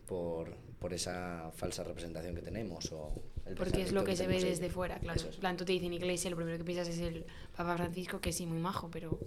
por, 0.07 0.55
por 0.81 0.93
esa 0.93 1.51
falsa 1.53 1.83
representación 1.83 2.33
que 2.33 2.41
tenemos. 2.41 2.91
O 2.91 3.13
el 3.45 3.53
Porque 3.53 3.83
es 3.83 3.91
lo 3.91 4.03
pensamiento 4.03 4.03
que 4.03 4.15
se 4.15 4.27
ve 4.27 4.41
desde 4.41 4.65
ahí. 4.65 4.71
fuera, 4.71 4.97
claro. 4.99 5.21
Es. 5.21 5.37
Plan, 5.37 5.55
tú 5.55 5.63
te 5.63 5.73
dicen 5.73 5.93
iglesia, 5.93 6.31
lo 6.31 6.35
primero 6.35 6.57
que 6.57 6.63
piensas 6.63 6.87
es 6.87 6.99
el 6.99 7.23
Papa 7.55 7.77
Francisco, 7.77 8.19
que 8.19 8.33
sí, 8.33 8.47
muy 8.47 8.57
majo, 8.57 8.89
pero 8.91 9.19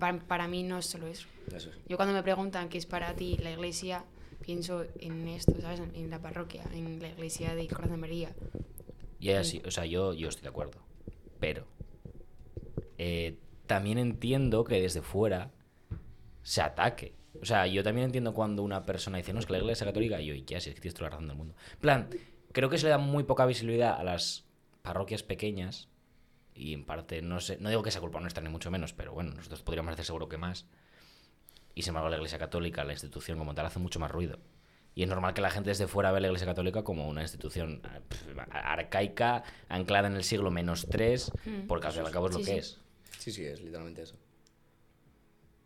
para, 0.00 0.18
para 0.18 0.48
mí 0.48 0.64
no 0.64 0.78
es 0.78 0.86
solo 0.86 1.06
eso. 1.06 1.28
Eso 1.54 1.70
es. 1.70 1.76
Yo 1.88 1.96
cuando 1.96 2.12
me 2.12 2.24
preguntan 2.24 2.68
qué 2.68 2.76
es 2.76 2.86
para 2.86 3.14
ti 3.14 3.36
la 3.38 3.52
iglesia, 3.52 4.04
pienso 4.40 4.84
en 4.98 5.28
esto, 5.28 5.54
¿sabes? 5.60 5.78
En, 5.78 5.94
en 5.94 6.10
la 6.10 6.18
parroquia, 6.18 6.64
en 6.74 7.00
la 7.00 7.08
iglesia 7.08 7.54
de 7.54 7.68
Corazón 7.68 8.00
María. 8.00 8.34
Y 9.20 9.30
así, 9.30 9.62
o 9.64 9.70
sea, 9.70 9.86
yo, 9.86 10.12
yo 10.12 10.28
estoy 10.28 10.42
de 10.42 10.48
acuerdo. 10.48 10.80
Pero 11.38 11.64
eh, 12.98 13.38
también 13.68 13.98
entiendo 13.98 14.64
que 14.64 14.80
desde 14.82 15.02
fuera 15.02 15.52
se 16.42 16.62
ataque. 16.62 17.14
O 17.42 17.44
sea, 17.44 17.66
yo 17.66 17.82
también 17.82 18.04
entiendo 18.06 18.32
cuando 18.32 18.62
una 18.62 18.84
persona 18.86 19.18
dice, 19.18 19.32
no, 19.32 19.40
es 19.40 19.46
que 19.46 19.52
la 19.52 19.58
iglesia 19.58 19.84
católica, 19.86 20.20
y 20.20 20.26
yo, 20.26 20.34
ya, 20.46 20.60
si 20.60 20.68
es 20.70 20.74
que 20.76 20.80
tienes 20.80 20.94
toda 20.94 21.08
la 21.10 21.16
razón 21.16 21.26
del 21.28 21.36
mundo. 21.36 21.54
En 21.72 21.78
plan, 21.80 22.08
creo 22.52 22.70
que 22.70 22.78
se 22.78 22.84
le 22.84 22.90
da 22.90 22.98
muy 22.98 23.24
poca 23.24 23.44
visibilidad 23.46 23.98
a 23.98 24.04
las 24.04 24.44
parroquias 24.82 25.22
pequeñas 25.24 25.88
y 26.54 26.72
en 26.74 26.84
parte, 26.84 27.20
no 27.22 27.40
sé, 27.40 27.56
no 27.60 27.68
digo 27.68 27.82
que 27.82 27.90
sea 27.90 28.00
culpa 28.00 28.20
nuestra 28.20 28.42
ni 28.42 28.48
mucho 28.48 28.70
menos, 28.70 28.92
pero 28.92 29.12
bueno, 29.12 29.32
nosotros 29.34 29.62
podríamos 29.62 29.92
hacer 29.92 30.04
seguro 30.04 30.28
que 30.28 30.36
más. 30.38 30.66
Y 31.74 31.82
sin 31.82 31.90
embargo, 31.90 32.10
la 32.10 32.16
Iglesia 32.16 32.38
Católica, 32.38 32.84
la 32.84 32.92
institución 32.92 33.38
como 33.38 33.54
tal, 33.54 33.66
hace 33.66 33.78
mucho 33.78 33.98
más 33.98 34.10
ruido. 34.10 34.38
Y 34.94 35.02
es 35.02 35.08
normal 35.08 35.32
que 35.34 35.40
la 35.40 35.50
gente 35.50 35.70
desde 35.70 35.86
fuera 35.88 36.12
vea 36.12 36.20
la 36.20 36.26
Iglesia 36.28 36.46
Católica 36.46 36.84
como 36.84 37.08
una 37.08 37.22
institución 37.22 37.80
arcaica, 38.50 39.42
anclada 39.68 40.08
en 40.08 40.14
el 40.16 40.24
siglo 40.24 40.50
menos 40.50 40.86
tres, 40.90 41.32
Mm. 41.44 41.66
porque 41.66 41.86
al 41.86 41.92
fin 41.92 42.02
y 42.02 42.06
al 42.06 42.12
cabo 42.12 42.26
es 42.28 42.32
lo 42.34 42.38
Sí, 42.40 42.44
que 42.44 42.52
sí. 42.52 42.58
es. 42.58 42.78
Sí, 43.18 43.32
sí, 43.32 43.44
es 43.44 43.60
literalmente 43.62 44.02
eso. 44.02 44.16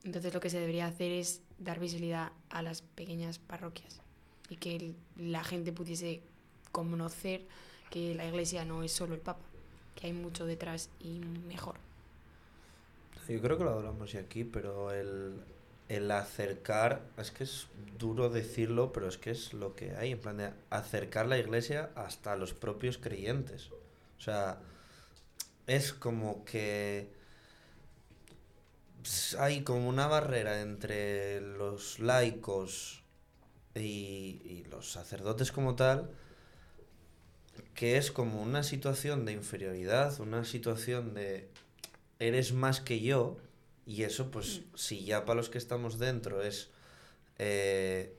Entonces 0.06 0.32
lo 0.32 0.38
que 0.38 0.50
se 0.50 0.60
debería 0.60 0.86
hacer 0.86 1.10
es 1.10 1.42
dar 1.58 1.80
visibilidad 1.80 2.30
a 2.50 2.62
las 2.62 2.80
pequeñas 2.80 3.40
parroquias 3.40 4.00
y 4.48 4.56
que 4.56 4.94
la 5.16 5.42
gente 5.42 5.72
pudiese 5.72 6.22
conocer 6.70 7.42
que 7.90 8.14
la 8.14 8.25
iglesia 8.25 8.64
no 8.64 8.84
es 8.84 8.92
solo 8.92 9.14
el 9.14 9.20
Papa, 9.20 9.44
que 9.96 10.06
hay 10.06 10.12
mucho 10.12 10.46
detrás 10.46 10.90
y 11.00 11.18
mejor. 11.48 11.75
Yo 13.28 13.42
creo 13.42 13.58
que 13.58 13.64
lo 13.64 13.70
hablamos 13.70 14.12
ya 14.12 14.20
aquí, 14.20 14.44
pero 14.44 14.92
el, 14.92 15.40
el 15.88 16.08
acercar, 16.12 17.02
es 17.18 17.32
que 17.32 17.42
es 17.42 17.66
duro 17.98 18.30
decirlo, 18.30 18.92
pero 18.92 19.08
es 19.08 19.18
que 19.18 19.32
es 19.32 19.54
lo 19.54 19.75
que 19.75 19.96
hay, 19.96 20.12
en 20.12 20.20
plan 20.20 20.36
de 20.36 20.52
acercar 20.70 21.26
la 21.26 21.36
iglesia 21.36 21.90
hasta 21.96 22.36
los 22.36 22.54
propios 22.54 22.96
creyentes. 22.96 23.70
O 24.18 24.20
sea, 24.20 24.60
es 25.66 25.92
como 25.92 26.44
que 26.44 27.15
hay 29.38 29.62
como 29.62 29.88
una 29.88 30.06
barrera 30.06 30.60
entre 30.60 31.40
los 31.40 31.98
laicos 31.98 33.02
y, 33.75 34.40
y 34.44 34.66
los 34.70 34.90
sacerdotes 34.90 35.52
como 35.52 35.76
tal, 35.76 36.10
que 37.75 37.96
es 37.96 38.10
como 38.10 38.42
una 38.42 38.62
situación 38.62 39.25
de 39.25 39.32
inferioridad, 39.32 40.18
una 40.20 40.44
situación 40.44 41.14
de 41.14 41.48
eres 42.18 42.52
más 42.52 42.80
que 42.80 43.00
yo, 43.00 43.36
y 43.86 44.02
eso 44.02 44.30
pues 44.30 44.62
si 44.75 45.04
ya 45.04 45.25
para 45.25 45.36
los 45.36 45.48
que 45.48 45.58
estamos 45.58 45.98
dentro 45.98 46.42
es 46.42 46.70
eh, 47.38 48.16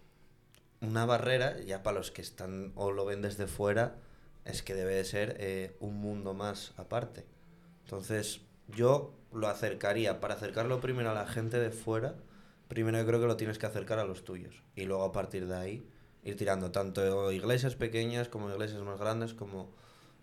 una 0.82 1.06
barrera, 1.06 1.60
ya 1.62 1.84
para 1.84 1.98
los 1.98 2.12
que 2.12 2.22
están 2.22 2.72
o 2.76 2.92
lo 2.92 3.06
ven 3.06 3.22
desde 3.22 3.48
fuera, 3.48 3.98
es 4.46 4.62
que 4.64 4.76
debe 4.76 4.96
de 4.96 5.06
ser 5.06 5.36
eh, 5.40 5.76
un 5.80 5.96
mundo 5.96 6.34
más 6.34 6.74
aparte. 6.78 7.26
Entonces 7.84 8.42
yo 8.68 9.14
lo 9.34 9.48
acercaría, 9.48 10.20
para 10.20 10.36
acercarlo 10.36 10.80
primero 10.80 11.12
a 11.12 11.14
la 11.14 11.28
gente 11.28 11.60
de 11.60 11.72
fuera, 11.72 12.16
primero 12.68 12.98
yo 12.98 13.06
creo 13.06 13.20
que 13.20 13.28
lo 13.28 13.38
tienes 13.38 13.58
que 13.58 13.66
acercar 13.66 14.00
a 14.00 14.06
los 14.06 14.24
tuyos, 14.24 14.64
y 14.76 14.86
luego 14.86 15.04
a 15.04 15.12
partir 15.12 15.48
de 15.48 15.56
ahí 15.56 15.88
ir 16.24 16.36
tirando 16.36 16.72
tanto 16.72 17.32
iglesias 17.32 17.76
pequeñas 17.76 18.28
como 18.28 18.50
iglesias 18.50 18.82
más 18.82 19.00
grandes 19.00 19.34
como 19.34 19.70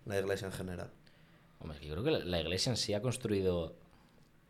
la 0.05 0.19
iglesia 0.19 0.47
en 0.47 0.53
general. 0.53 0.91
Hombre, 1.61 1.79
yo 1.81 1.95
creo 1.95 2.05
que 2.05 2.11
la, 2.11 2.41
iglesia 2.41 2.71
en 2.71 2.77
sí 2.77 2.93
ha 2.93 3.01
construido 3.01 3.75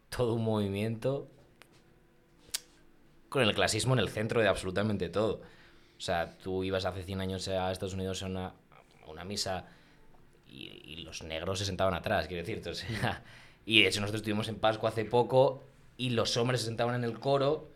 todo 0.08 0.34
un 0.34 0.42
movimiento 0.42 1.28
con 3.28 3.42
el 3.42 3.54
clasismo 3.54 3.94
en 3.94 4.00
el 4.00 4.08
centro 4.08 4.40
de 4.40 4.48
absolutamente 4.48 5.08
todo. 5.10 5.42
O 5.96 6.00
sea, 6.00 6.30
tú 6.30 6.64
ibas 6.64 6.84
hace 6.84 7.04
100 7.04 7.20
años 7.20 7.46
a 7.46 7.70
Estados 7.70 7.94
Unidos 7.94 8.22
a 8.24 8.26
una, 8.26 8.54
una 9.06 9.24
misa 9.24 9.66
y, 10.48 10.82
y 10.84 10.96
los 11.04 11.22
negros 11.22 11.60
se 11.60 11.64
sentaban 11.66 11.94
atrás, 11.94 12.26
quiero 12.26 12.44
decirte. 12.44 12.70
O 12.70 12.74
sea, 12.74 13.22
y 13.66 13.82
de 13.82 13.88
hecho 13.88 14.00
nosotros 14.00 14.20
estuvimos 14.20 14.48
en 14.48 14.56
Pascua 14.56 14.90
hace 14.90 15.04
poco 15.04 15.62
y 15.96 16.10
los 16.10 16.36
hombres 16.36 16.60
se 16.60 16.66
sentaban 16.66 16.94
en 16.96 17.04
el 17.04 17.18
coro 17.18 17.68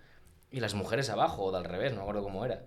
y 0.50 0.61
las 0.61 0.75
mujeres 0.75 1.11
abajo, 1.11 1.45
o 1.45 1.52
de 1.52 1.59
al 1.59 1.64
revés, 1.64 1.90
no 1.92 1.97
me 1.99 2.02
acuerdo 2.02 2.23
cómo 2.23 2.45
era. 2.45 2.62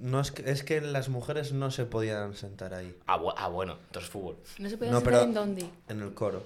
No 0.00 0.20
es 0.20 0.30
que, 0.32 0.50
es 0.50 0.62
que 0.64 0.80
las 0.80 1.08
mujeres 1.08 1.52
no 1.52 1.70
se 1.70 1.84
podían 1.86 2.34
sentar 2.34 2.74
ahí, 2.74 2.94
Ah, 3.06 3.18
bu- 3.18 3.32
ah, 3.36 3.48
bueno, 3.48 3.78
entonces 3.86 4.10
fútbol. 4.10 4.36
¿No 4.58 4.68
se 4.68 4.76
No, 4.76 4.86
hacer 4.98 5.02
pero- 5.04 5.22
en 5.22 5.34
dónde? 5.34 5.70
en 5.88 6.00
el 6.02 6.12
coro. 6.14 6.42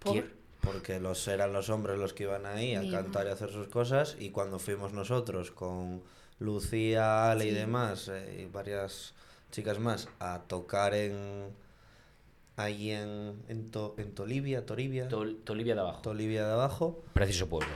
¿Por? 0.00 0.12
¿Quién? 0.12 0.32
Porque 0.60 1.00
los 1.00 1.26
eran 1.28 1.52
los 1.52 1.70
hombres 1.70 1.98
los 1.98 2.12
que 2.12 2.24
iban 2.24 2.44
ahí 2.44 2.74
a 2.74 2.90
cantar 2.90 3.26
y 3.26 3.30
a 3.30 3.32
hacer 3.32 3.50
sus 3.52 3.68
cosas 3.68 4.16
y 4.18 4.30
cuando 4.30 4.58
fuimos 4.58 4.92
nosotros 4.92 5.50
con 5.50 6.02
Lucía, 6.40 7.30
Ale 7.30 7.46
y 7.46 7.50
demás 7.52 8.08
eh, 8.08 8.42
y 8.42 8.52
varias 8.52 9.14
chicas 9.50 9.78
más 9.78 10.08
a 10.18 10.40
tocar 10.46 10.94
en 10.94 11.46
ahí 12.58 12.90
en, 12.90 13.34
en, 13.48 13.70
To- 13.70 13.94
en 13.98 14.12
Tolivia, 14.14 14.66
Toribia, 14.66 15.08
Tol- 15.08 15.38
Tolivia 15.44 15.74
de 15.74 15.80
abajo. 15.80 16.02
Tolivia 16.02 16.46
de 16.46 16.52
abajo, 16.52 17.02
Preciso 17.14 17.48
pueblo. 17.48 17.68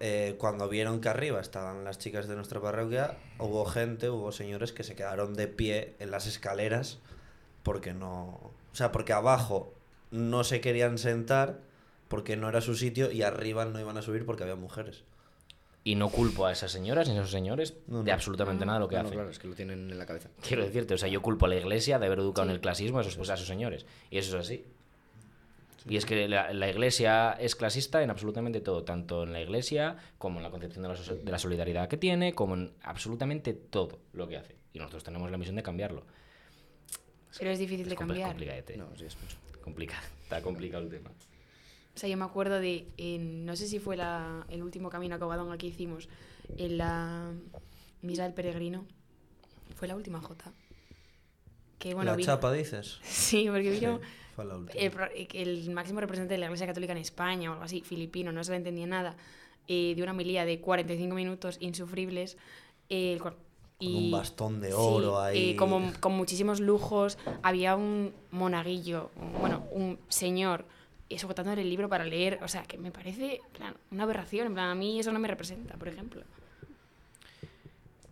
eh, 0.00 0.36
cuando 0.38 0.68
vieron 0.68 1.00
que 1.00 1.08
arriba 1.10 1.40
estaban 1.40 1.84
las 1.84 1.98
chicas 1.98 2.26
de 2.28 2.36
nuestra 2.36 2.60
parroquia, 2.60 3.18
hubo 3.38 3.64
gente, 3.66 4.08
hubo 4.08 4.32
señores 4.32 4.72
que 4.72 4.82
se 4.84 4.94
quedaron 4.94 5.34
de 5.34 5.46
pie 5.48 5.94
en 5.98 6.10
las 6.10 6.26
escaleras 6.26 6.98
porque 7.62 7.92
no, 7.92 8.40
o 8.72 8.74
sea, 8.74 8.90
porque 8.92 9.12
abajo 9.12 9.74
no 10.10 10.44
se 10.44 10.60
querían 10.60 10.96
sentar 10.96 11.58
porque 12.08 12.36
no 12.36 12.48
era 12.48 12.60
su 12.60 12.74
sitio 12.74 13.12
y 13.12 13.22
arriba 13.22 13.64
no 13.66 13.78
iban 13.78 13.96
a 13.98 14.02
subir 14.02 14.24
porque 14.26 14.42
había 14.44 14.56
mujeres. 14.56 15.04
Y 15.82 15.94
no 15.94 16.10
culpo 16.10 16.44
a 16.44 16.52
esas 16.52 16.70
señoras 16.72 17.08
ni 17.08 17.16
a 17.16 17.20
esos 17.20 17.30
señores 17.30 17.74
No, 17.86 18.02
de 18.02 18.10
no. 18.10 18.14
absolutamente 18.14 18.66
nada 18.66 18.78
de 18.78 18.84
lo 18.84 18.88
que 18.88 18.96
No, 18.96 19.00
hacen. 19.02 19.14
claro, 19.14 19.30
es 19.30 19.38
que 19.38 19.48
lo 19.48 19.54
tienen 19.54 19.90
en 19.90 19.98
la 19.98 20.04
cabeza. 20.04 20.28
Quiero 20.46 20.62
decirte, 20.64 20.92
o 20.94 20.98
sea, 20.98 21.08
yo 21.08 21.22
culpo 21.22 21.46
a 21.46 21.48
la 21.48 21.56
iglesia 21.56 21.98
de 21.98 22.04
haber 22.06 22.18
educado 22.18 22.48
en 22.48 22.54
el 22.54 22.60
clasismo 22.60 22.98
a 22.98 23.00
esos, 23.00 23.16
pues, 23.16 23.30
a 23.30 23.34
esos 23.34 23.46
señores. 23.46 23.86
Y 24.10 24.18
eso 24.18 24.36
es 24.38 24.44
así. 24.46 24.64
Y 25.88 25.96
es 25.96 26.04
que 26.04 26.28
la, 26.28 26.52
la 26.52 26.68
iglesia 26.68 27.32
es 27.32 27.56
clasista 27.56 28.02
en 28.02 28.10
absolutamente 28.10 28.60
todo, 28.60 28.84
tanto 28.84 29.22
en 29.22 29.32
la 29.32 29.40
iglesia 29.40 29.96
como 30.18 30.38
en 30.38 30.42
la 30.42 30.50
concepción 30.50 30.82
de 30.82 30.90
la, 30.90 30.96
so- 30.96 31.14
de 31.14 31.32
la 31.32 31.38
solidaridad 31.38 31.88
que 31.88 31.96
tiene, 31.96 32.34
como 32.34 32.54
en 32.54 32.72
absolutamente 32.82 33.54
todo 33.54 33.98
lo 34.12 34.28
que 34.28 34.36
hace. 34.36 34.56
Y 34.74 34.78
nosotros 34.78 35.02
tenemos 35.04 35.30
la 35.30 35.38
misión 35.38 35.56
de 35.56 35.62
cambiarlo. 35.62 36.04
Pero 37.38 37.50
es 37.52 37.58
difícil 37.58 37.86
de 37.88 37.94
Es 37.94 37.98
compli- 37.98 38.06
cambiar. 38.08 38.28
complicadete. 38.28 38.76
No, 38.76 38.88
sí, 38.96 39.06
es 39.06 39.16
mucho. 39.18 39.36
Complicado. 39.62 40.02
Está 40.24 40.42
complicado 40.42 40.82
el 40.84 40.90
tema. 40.90 41.10
Sea, 42.00 42.08
yo 42.08 42.16
me 42.16 42.24
acuerdo 42.24 42.60
de, 42.60 42.86
en- 42.96 43.44
no 43.44 43.54
sé 43.56 43.68
si 43.68 43.78
fue 43.78 43.94
la, 43.94 44.46
el 44.48 44.62
último 44.62 44.88
camino 44.88 45.16
a 45.16 45.18
Covadonga 45.18 45.58
que 45.58 45.66
hicimos, 45.66 46.08
en 46.56 46.78
la 46.78 47.30
misa 48.00 48.22
del 48.22 48.32
peregrino, 48.32 48.86
fue 49.76 49.86
la 49.86 49.96
última 49.96 50.18
Jota. 50.18 50.50
Que 51.78 51.92
bueno, 51.92 52.12
la 52.12 52.16
vino- 52.16 52.24
chapa 52.26 52.52
dices. 52.54 52.98
Sí, 53.04 53.48
porque 53.50 53.74
Sí, 53.74 53.80
vino 53.80 54.00
fue 54.34 54.46
la 54.46 54.58
el, 54.76 54.90
pro- 54.90 55.10
el 55.14 55.70
máximo 55.72 56.00
representante 56.00 56.32
de 56.32 56.38
la 56.38 56.46
Iglesia 56.46 56.66
Católica 56.66 56.92
en 56.92 56.98
España 57.00 57.50
o 57.50 57.52
algo 57.52 57.64
así, 57.66 57.82
filipino, 57.82 58.32
no 58.32 58.42
se 58.44 58.52
le 58.52 58.56
entendía 58.56 58.86
nada, 58.86 59.14
eh, 59.68 59.92
de 59.94 60.02
una 60.02 60.12
homilía 60.12 60.46
de 60.46 60.58
45 60.58 61.14
minutos 61.14 61.58
insufribles. 61.60 62.38
eh, 62.88 63.12
el 63.12 63.18
Con 63.20 63.34
un 63.82 64.10
bastón 64.10 64.58
de 64.62 64.72
oro 64.72 65.16
sí, 65.16 65.36
ahí. 65.36 65.50
eh, 65.50 65.56
como, 65.56 65.92
con 66.00 66.12
muchísimos 66.12 66.60
lujos. 66.60 67.18
Había 67.42 67.76
un 67.76 68.14
monaguillo, 68.30 69.10
un- 69.16 69.38
bueno, 69.38 69.66
un 69.70 69.98
señor 70.08 70.60
eh, 70.62 70.79
sujetándole 71.18 71.62
el 71.62 71.68
libro 71.70 71.88
para 71.88 72.04
leer. 72.04 72.38
O 72.42 72.48
sea, 72.48 72.62
que 72.62 72.78
me 72.78 72.90
parece 72.90 73.40
plan, 73.52 73.74
una 73.90 74.04
aberración. 74.04 74.46
En 74.48 74.54
plan, 74.54 74.68
a 74.70 74.74
mí 74.74 74.98
eso 75.00 75.12
no 75.12 75.18
me 75.18 75.28
representa, 75.28 75.76
por 75.76 75.88
ejemplo. 75.88 76.22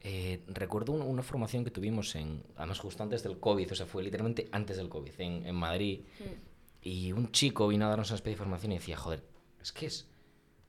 Eh, 0.00 0.40
recuerdo 0.48 0.92
un- 0.92 1.02
una 1.02 1.22
formación 1.22 1.64
que 1.64 1.70
tuvimos 1.70 2.14
en, 2.14 2.42
además 2.56 2.78
justo 2.78 3.02
antes 3.02 3.22
del 3.22 3.38
COVID, 3.38 3.72
o 3.72 3.74
sea, 3.74 3.86
fue 3.86 4.02
literalmente 4.02 4.48
antes 4.52 4.76
del 4.76 4.88
COVID, 4.88 5.12
en, 5.18 5.44
en 5.46 5.54
Madrid. 5.54 6.00
Y 6.82 7.12
un 7.12 7.30
chico 7.32 7.66
vino 7.68 7.86
a 7.86 7.88
darnos 7.88 8.10
una 8.10 8.16
especie 8.16 8.34
de 8.36 8.38
formación 8.38 8.72
y 8.72 8.76
decía, 8.76 8.96
joder, 8.96 9.22
es 9.60 9.72
que 9.72 9.86
es, 9.86 10.06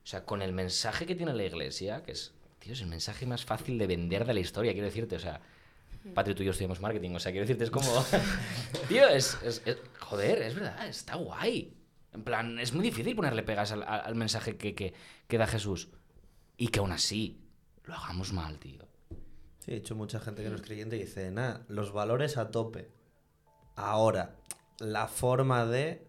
o 0.03 0.07
sea, 0.07 0.25
con 0.25 0.41
el 0.41 0.51
mensaje 0.51 1.05
que 1.05 1.15
tiene 1.15 1.33
la 1.33 1.43
iglesia, 1.43 2.01
que 2.03 2.11
es, 2.13 2.33
tío, 2.57 2.73
es 2.73 2.81
el 2.81 2.87
mensaje 2.87 3.25
más 3.27 3.45
fácil 3.45 3.77
de 3.77 3.85
vender 3.87 4.25
de 4.25 4.33
la 4.33 4.39
historia, 4.39 4.73
quiero 4.73 4.87
decirte, 4.87 5.15
o 5.15 5.19
sea, 5.19 5.39
Patri, 6.15 6.33
tú 6.33 6.41
y 6.41 6.47
yo 6.47 6.51
estudiamos 6.51 6.81
marketing, 6.81 7.11
o 7.11 7.19
sea, 7.19 7.31
quiero 7.31 7.45
decirte, 7.45 7.65
es 7.65 7.71
como, 7.71 7.87
tío, 8.89 9.07
es, 9.07 9.37
es- 9.43 9.61
es- 9.65 9.77
joder, 9.99 10.41
es 10.41 10.55
verdad, 10.55 10.87
está 10.87 11.15
guay. 11.15 11.71
En 12.13 12.23
plan, 12.23 12.59
es 12.59 12.73
muy 12.73 12.83
difícil 12.83 13.15
ponerle 13.15 13.43
pegas 13.43 13.71
al, 13.71 13.83
al- 13.83 14.15
mensaje 14.15 14.57
que, 14.57 14.73
que, 14.75 14.93
que 15.27 15.37
da 15.37 15.47
Jesús. 15.47 15.89
Y 16.57 16.69
que 16.69 16.79
aún 16.79 16.91
así 16.91 17.41
lo 17.83 17.93
hagamos 17.93 18.33
mal, 18.33 18.59
tío. 18.59 18.87
Sí, 19.59 19.71
de 19.71 19.77
hecho, 19.77 19.95
mucha 19.95 20.19
gente 20.19 20.43
que 20.43 20.49
no 20.49 20.55
es 20.55 20.61
creyente 20.61 20.95
dice, 20.95 21.31
nada, 21.31 21.65
los 21.67 21.91
valores 21.91 22.37
a 22.37 22.49
tope. 22.51 22.89
Ahora, 23.75 24.35
la 24.79 25.07
forma 25.07 25.65
de... 25.65 26.07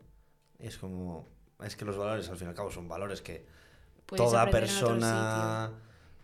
Es 0.58 0.78
como... 0.78 1.28
Es 1.62 1.76
que 1.76 1.84
los 1.84 1.96
valores, 1.96 2.28
al 2.28 2.36
fin 2.36 2.46
y 2.46 2.50
al 2.50 2.56
cabo, 2.56 2.70
son 2.70 2.88
valores 2.88 3.20
que 3.20 3.46
Puedes 4.06 4.24
toda 4.24 4.50
persona 4.50 5.72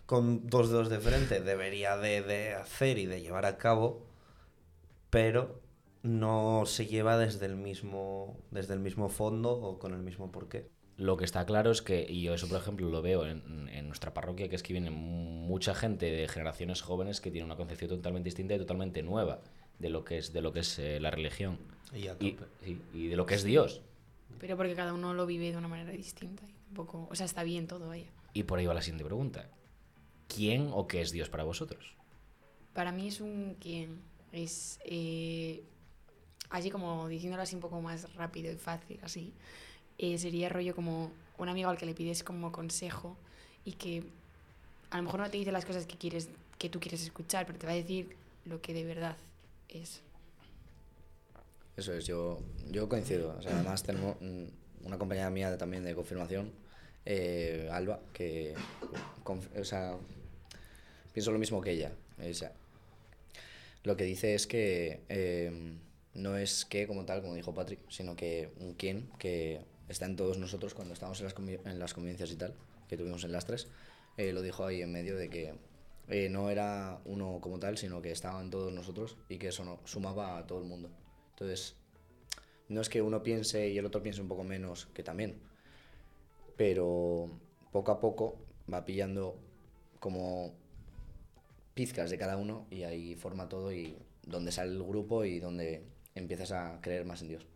con 0.06 0.46
dos 0.46 0.70
dedos 0.70 0.88
de 0.88 0.98
frente 1.00 1.40
debería 1.40 1.96
de, 1.96 2.22
de 2.22 2.54
hacer 2.54 2.96
y 2.98 3.06
de 3.06 3.20
llevar 3.20 3.44
a 3.44 3.58
cabo, 3.58 4.06
pero 5.10 5.60
no 6.06 6.64
se 6.66 6.86
lleva 6.86 7.18
desde 7.18 7.46
el 7.46 7.56
mismo, 7.56 8.38
desde 8.50 8.74
el 8.74 8.80
mismo 8.80 9.08
fondo 9.08 9.52
o 9.52 9.78
con 9.78 9.92
el 9.94 10.02
mismo 10.02 10.30
porqué. 10.32 10.68
Lo 10.96 11.16
que 11.18 11.24
está 11.26 11.44
claro 11.44 11.70
es 11.70 11.82
que, 11.82 12.06
y 12.08 12.22
yo 12.22 12.32
eso 12.34 12.48
por 12.48 12.58
ejemplo 12.58 12.88
lo 12.88 13.02
veo 13.02 13.26
en, 13.26 13.68
en 13.68 13.86
nuestra 13.86 14.14
parroquia, 14.14 14.48
que 14.48 14.56
es 14.56 14.62
que 14.62 14.72
viene 14.72 14.90
mucha 14.90 15.74
gente 15.74 16.06
de 16.10 16.26
generaciones 16.28 16.80
jóvenes 16.80 17.20
que 17.20 17.30
tiene 17.30 17.44
una 17.44 17.56
concepción 17.56 17.90
totalmente 17.90 18.28
distinta 18.28 18.54
y 18.54 18.58
totalmente 18.58 19.02
nueva 19.02 19.42
de 19.78 19.90
lo 19.90 20.04
que 20.04 20.18
es, 20.18 20.32
de 20.32 20.40
lo 20.40 20.52
que 20.52 20.60
es 20.60 20.78
eh, 20.78 20.98
la 21.00 21.10
religión 21.10 21.58
Y 21.92 22.08
a 22.08 22.16
y, 22.18 22.32
tope. 22.32 22.46
sí, 22.64 22.80
y 22.94 23.08
de 23.08 23.16
lo 23.16 23.26
que 23.26 23.34
es 23.34 23.44
Dios. 23.44 23.82
Pero 24.38 24.56
porque 24.56 24.74
cada 24.74 24.94
uno 24.94 25.14
lo 25.14 25.26
vive 25.26 25.50
de 25.50 25.56
una 25.58 25.68
manera 25.68 25.92
distinta. 25.92 26.44
y 26.48 26.52
tampoco, 26.66 27.08
o 27.10 27.14
sea, 27.14 27.26
está 27.26 27.42
bien 27.42 27.66
todo, 27.66 27.88
vaya. 27.88 28.10
Y 28.32 28.44
por 28.44 28.58
ahí 28.58 28.66
va 28.66 28.74
la 28.74 28.82
siguiente 28.82 29.04
pregunta. 29.04 29.50
¿Quién 30.28 30.70
o 30.72 30.86
qué 30.88 31.00
es 31.02 31.12
Dios 31.12 31.28
para 31.30 31.44
vosotros? 31.44 31.96
Para 32.72 32.92
mí 32.92 33.08
es 33.08 33.20
un 33.20 33.56
quien. 33.60 34.02
Es. 34.32 34.78
eh, 34.84 35.64
así 36.50 36.70
como 36.70 37.08
diciéndolo 37.08 37.42
así 37.42 37.54
un 37.54 37.60
poco 37.60 37.80
más 37.80 38.12
rápido 38.14 38.52
y 38.52 38.56
fácil, 38.56 38.98
así. 39.02 39.32
eh, 39.98 40.18
sería 40.18 40.48
rollo 40.48 40.74
como 40.74 41.10
un 41.38 41.48
amigo 41.48 41.70
al 41.70 41.78
que 41.78 41.86
le 41.86 41.94
pides 41.94 42.22
como 42.22 42.52
consejo 42.52 43.16
y 43.64 43.72
que 43.72 44.04
a 44.90 44.98
lo 44.98 45.02
mejor 45.04 45.20
no 45.20 45.30
te 45.30 45.38
dice 45.38 45.52
las 45.52 45.64
cosas 45.64 45.86
que 45.86 45.96
quieres 45.96 46.28
que 46.58 46.68
tú 46.68 46.80
quieres 46.80 47.02
escuchar, 47.02 47.46
pero 47.46 47.58
te 47.58 47.66
va 47.66 47.72
a 47.72 47.76
decir 47.76 48.16
lo 48.44 48.60
que 48.60 48.72
de 48.72 48.84
verdad 48.84 49.16
es. 49.68 50.00
Eso 51.76 51.92
es, 51.92 52.06
yo, 52.06 52.40
yo 52.70 52.88
coincido. 52.88 53.38
Además 53.44 53.82
tenemos 53.82 54.16
una 54.82 54.98
compañera 54.98 55.28
mía 55.30 55.58
también 55.58 55.84
de 55.84 55.94
confirmación, 55.94 56.50
eh, 57.04 57.68
Alba, 57.70 58.00
que 58.12 58.54
o 59.58 59.64
sea, 59.64 59.96
pienso 61.12 61.30
lo 61.30 61.38
mismo 61.38 61.60
que 61.60 61.72
ella. 61.72 61.92
O 62.18 62.32
sea, 62.32 62.52
lo 63.84 63.96
que 63.96 64.04
dice 64.04 64.34
es 64.34 64.46
que 64.46 65.00
eh, 65.08 65.76
no 66.16 66.36
es 66.36 66.64
que 66.64 66.86
como 66.86 67.04
tal, 67.04 67.22
como 67.22 67.34
dijo 67.34 67.54
Patrick, 67.54 67.80
sino 67.88 68.16
que 68.16 68.50
un 68.58 68.74
quién 68.74 69.08
que 69.18 69.60
está 69.88 70.06
en 70.06 70.16
todos 70.16 70.38
nosotros 70.38 70.74
cuando 70.74 70.94
estamos 70.94 71.20
en 71.20 71.26
las, 71.26 71.34
en 71.38 71.78
las 71.78 71.94
convivencias 71.94 72.30
y 72.32 72.36
tal, 72.36 72.54
que 72.88 72.96
tuvimos 72.96 73.24
en 73.24 73.32
las 73.32 73.46
tres, 73.46 73.68
eh, 74.16 74.32
lo 74.32 74.42
dijo 74.42 74.64
ahí 74.64 74.82
en 74.82 74.92
medio 74.92 75.16
de 75.16 75.28
que 75.28 75.54
eh, 76.08 76.28
no 76.28 76.50
era 76.50 77.00
uno 77.04 77.38
como 77.40 77.58
tal, 77.58 77.78
sino 77.78 78.00
que 78.00 78.12
estaba 78.12 78.40
en 78.40 78.50
todos 78.50 78.72
nosotros 78.72 79.16
y 79.28 79.38
que 79.38 79.48
eso 79.48 79.64
no, 79.64 79.80
sumaba 79.84 80.38
a 80.38 80.46
todo 80.46 80.60
el 80.60 80.64
mundo. 80.64 80.90
Entonces, 81.30 81.76
no 82.68 82.80
es 82.80 82.88
que 82.88 83.02
uno 83.02 83.22
piense 83.22 83.68
y 83.68 83.78
el 83.78 83.86
otro 83.86 84.02
piense 84.02 84.20
un 84.20 84.28
poco 84.28 84.44
menos, 84.44 84.86
que 84.94 85.02
también, 85.02 85.40
pero 86.56 87.28
poco 87.72 87.92
a 87.92 88.00
poco 88.00 88.38
va 88.72 88.84
pillando 88.84 89.38
como 90.00 90.54
pizcas 91.74 92.10
de 92.10 92.18
cada 92.18 92.36
uno 92.36 92.66
y 92.70 92.84
ahí 92.84 93.14
forma 93.16 93.48
todo 93.48 93.72
y 93.72 93.96
donde 94.22 94.50
sale 94.50 94.72
el 94.72 94.82
grupo 94.82 95.24
y 95.24 95.40
donde 95.40 95.84
empiezas 96.16 96.50
a 96.52 96.80
creer 96.80 97.04
más 97.04 97.22
en 97.22 97.28
Dios. 97.28 97.46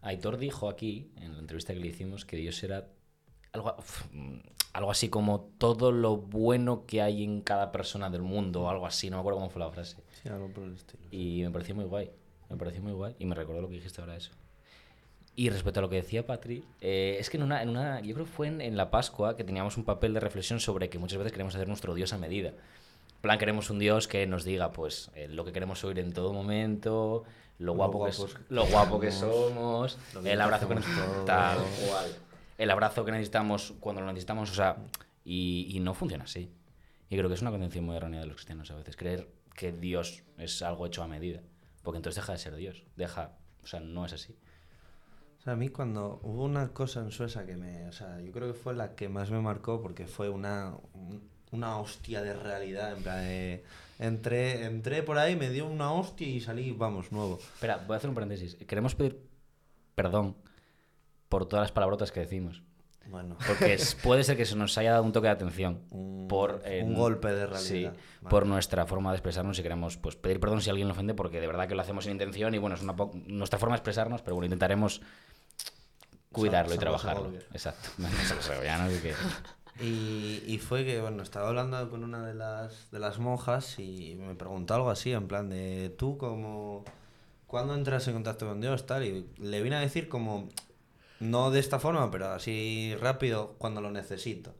Aitor 0.00 0.38
dijo 0.38 0.68
aquí, 0.68 1.12
en 1.16 1.34
la 1.34 1.38
entrevista 1.38 1.74
que 1.74 1.80
le 1.80 1.88
hicimos, 1.88 2.24
que 2.24 2.36
Dios 2.36 2.62
era 2.64 2.88
algo, 3.52 3.76
uf, 3.78 4.06
algo 4.72 4.90
así 4.90 5.08
como 5.08 5.52
todo 5.58 5.92
lo 5.92 6.16
bueno 6.16 6.86
que 6.86 7.02
hay 7.02 7.22
en 7.22 7.42
cada 7.42 7.70
persona 7.70 8.10
del 8.10 8.22
mundo, 8.22 8.62
o 8.62 8.68
algo 8.68 8.86
así, 8.86 9.10
no 9.10 9.16
me 9.16 9.20
acuerdo 9.20 9.38
cómo 9.38 9.50
fue 9.50 9.60
la 9.60 9.70
frase. 9.70 9.98
Sí, 10.22 10.28
algo 10.28 10.48
por 10.48 10.64
el 10.64 10.74
estilo. 10.74 11.02
Y 11.10 11.42
me 11.42 11.50
pareció 11.50 11.74
muy 11.74 11.84
guay, 11.84 12.10
me 12.50 12.56
pareció 12.56 12.82
muy 12.82 12.92
guay 12.92 13.14
y 13.18 13.26
me 13.26 13.34
recordó 13.34 13.60
lo 13.60 13.68
que 13.68 13.74
dijiste 13.74 14.00
ahora 14.00 14.16
eso. 14.16 14.32
Y 15.34 15.48
respecto 15.48 15.80
a 15.80 15.82
lo 15.82 15.88
que 15.88 15.96
decía 15.96 16.26
Patri, 16.26 16.64
eh, 16.80 17.16
es 17.18 17.30
que 17.30 17.38
en 17.38 17.44
una, 17.44 17.62
en 17.62 17.70
una, 17.70 18.00
yo 18.00 18.14
creo 18.14 18.26
que 18.26 18.32
fue 18.32 18.48
en, 18.48 18.60
en 18.60 18.76
la 18.76 18.90
Pascua 18.90 19.36
que 19.36 19.44
teníamos 19.44 19.76
un 19.78 19.84
papel 19.84 20.12
de 20.12 20.20
reflexión 20.20 20.60
sobre 20.60 20.90
que 20.90 20.98
muchas 20.98 21.18
veces 21.18 21.32
queremos 21.32 21.54
hacer 21.54 21.68
nuestro 21.68 21.94
Dios 21.94 22.12
a 22.12 22.18
medida. 22.18 22.52
En 23.22 23.28
plan, 23.28 23.38
queremos 23.38 23.70
un 23.70 23.78
Dios 23.78 24.08
que 24.08 24.26
nos 24.26 24.42
diga 24.42 24.72
pues 24.72 25.12
eh, 25.14 25.28
lo 25.28 25.44
que 25.44 25.52
queremos 25.52 25.84
oír 25.84 26.00
en 26.00 26.12
todo 26.12 26.32
momento, 26.32 27.22
lo 27.60 27.66
Lo 27.66 27.74
guapo, 27.74 28.10
so- 28.10 28.26
que 28.26 28.32
lo 28.48 28.66
guapo 28.66 28.98
que 28.98 29.12
somos, 29.12 29.96
lo 30.12 30.20
el 30.26 30.40
abrazo 30.40 30.66
que 30.66 30.74
necesitamos, 30.74 31.14
todo. 31.14 31.24
tal 31.24 31.58
cual. 31.58 32.06
el 32.58 32.70
abrazo 32.72 33.04
que 33.04 33.12
necesitamos 33.12 33.74
cuando 33.78 34.00
lo 34.02 34.08
necesitamos, 34.08 34.50
o 34.50 34.54
sea, 34.54 34.76
y, 35.24 35.68
y 35.70 35.78
no 35.78 35.94
funciona 35.94 36.24
así. 36.24 36.50
Y 37.10 37.16
creo 37.16 37.28
que 37.28 37.34
es 37.36 37.42
una 37.42 37.52
concepción 37.52 37.84
muy 37.84 37.94
errónea 37.96 38.18
de 38.18 38.26
los 38.26 38.34
cristianos 38.36 38.70
a 38.72 38.74
veces, 38.74 38.96
creer 38.96 39.28
que 39.54 39.70
Dios 39.70 40.24
es 40.38 40.60
algo 40.62 40.84
hecho 40.86 41.04
a 41.04 41.06
medida, 41.06 41.42
porque 41.84 41.98
entonces 41.98 42.20
deja 42.20 42.32
de 42.32 42.38
ser 42.38 42.56
Dios, 42.56 42.82
deja, 42.96 43.36
o 43.62 43.66
sea, 43.68 43.78
no 43.78 44.04
es 44.04 44.14
así. 44.14 44.34
O 45.38 45.42
sea, 45.44 45.52
a 45.52 45.56
mí 45.56 45.68
cuando 45.68 46.18
hubo 46.24 46.42
una 46.42 46.72
cosa 46.72 46.98
en 47.00 47.12
Suecia 47.12 47.46
que 47.46 47.56
me... 47.56 47.86
O 47.86 47.92
sea, 47.92 48.20
yo 48.20 48.32
creo 48.32 48.48
que 48.52 48.58
fue 48.58 48.74
la 48.74 48.96
que 48.96 49.08
más 49.08 49.30
me 49.30 49.40
marcó 49.40 49.80
porque 49.80 50.08
fue 50.08 50.28
una, 50.28 50.74
un- 50.94 51.30
una 51.52 51.78
hostia 51.78 52.20
de 52.22 52.34
realidad. 52.34 52.96
En 52.96 53.02
plan, 53.02 53.18
de- 53.20 53.64
entré, 53.98 54.64
entré 54.64 55.02
por 55.02 55.18
ahí, 55.18 55.36
me 55.36 55.48
dio 55.50 55.66
una 55.66 55.92
hostia 55.92 56.26
y 56.26 56.40
salí, 56.40 56.72
vamos, 56.72 57.12
nuevo. 57.12 57.38
Espera, 57.54 57.76
voy 57.86 57.94
a 57.94 57.96
hacer 57.98 58.08
un 58.10 58.14
paréntesis. 58.14 58.56
Queremos 58.66 58.94
pedir 58.94 59.20
perdón 59.94 60.36
por 61.28 61.46
todas 61.46 61.62
las 61.64 61.72
palabrotas 61.72 62.10
que 62.12 62.20
decimos. 62.20 62.62
Bueno, 63.06 63.36
Porque 63.46 63.74
es- 63.74 63.94
puede 64.02 64.22
ser 64.24 64.36
que 64.36 64.44
se 64.46 64.54
nos 64.56 64.76
haya 64.78 64.92
dado 64.92 65.02
un 65.02 65.12
toque 65.12 65.26
de 65.26 65.32
atención 65.32 65.82
Un- 65.90 66.28
por 66.28 66.62
eh, 66.64 66.82
un 66.84 66.94
golpe 66.94 67.28
de 67.32 67.46
sí, 67.58 67.72
realidad. 67.74 67.92
Vale. 68.20 68.30
por 68.30 68.46
nuestra 68.46 68.86
forma 68.86 69.10
de 69.10 69.16
expresarnos 69.16 69.58
y 69.58 69.62
queremos 69.62 69.96
pues 69.96 70.14
pedir 70.16 70.38
perdón 70.38 70.62
si 70.62 70.70
alguien 70.70 70.86
lo 70.88 70.94
ofende 70.94 71.12
porque 71.12 71.40
de 71.40 71.46
verdad 71.48 71.66
que 71.68 71.74
lo 71.74 71.82
hacemos 71.82 72.04
sin 72.04 72.12
intención 72.12 72.54
y 72.54 72.58
bueno 72.58 72.76
es 72.76 72.82
una 72.82 72.94
nuestra 73.26 73.58
forma 73.58 73.74
de 73.74 73.78
expresarnos 73.78 74.22
pero 74.22 74.36
bueno 74.36 74.46
intentaremos 74.46 75.02
cuidarlo 76.30 76.74
y 76.74 76.76
Salvo 76.76 76.80
trabajarlo 76.80 77.24
Segovia. 77.24 77.46
exacto 77.52 77.88
Salvo 78.28 78.42
segovianos 78.42 78.92
y 78.94 78.98
que- 78.98 79.14
Y, 79.80 80.42
y 80.46 80.58
fue 80.58 80.84
que, 80.84 81.00
bueno, 81.00 81.22
estaba 81.22 81.48
hablando 81.48 81.90
con 81.90 82.04
una 82.04 82.26
de 82.26 82.34
las, 82.34 82.90
de 82.90 82.98
las 82.98 83.18
monjas 83.18 83.78
y 83.78 84.16
me 84.18 84.34
preguntó 84.34 84.74
algo 84.74 84.90
así, 84.90 85.12
en 85.12 85.28
plan 85.28 85.48
de, 85.48 85.88
¿tú 85.96 86.18
como 86.18 86.84
¿Cuándo 87.52 87.74
entras 87.74 88.08
en 88.08 88.14
contacto 88.14 88.48
con 88.48 88.62
Dios? 88.62 88.86
Tal, 88.86 89.04
y 89.04 89.28
le 89.36 89.62
vine 89.62 89.76
a 89.76 89.80
decir 89.80 90.08
como, 90.08 90.48
no 91.20 91.50
de 91.50 91.60
esta 91.60 91.78
forma, 91.78 92.10
pero 92.10 92.30
así 92.30 92.96
rápido, 92.98 93.56
cuando 93.58 93.82
lo 93.82 93.90
necesito. 93.90 94.54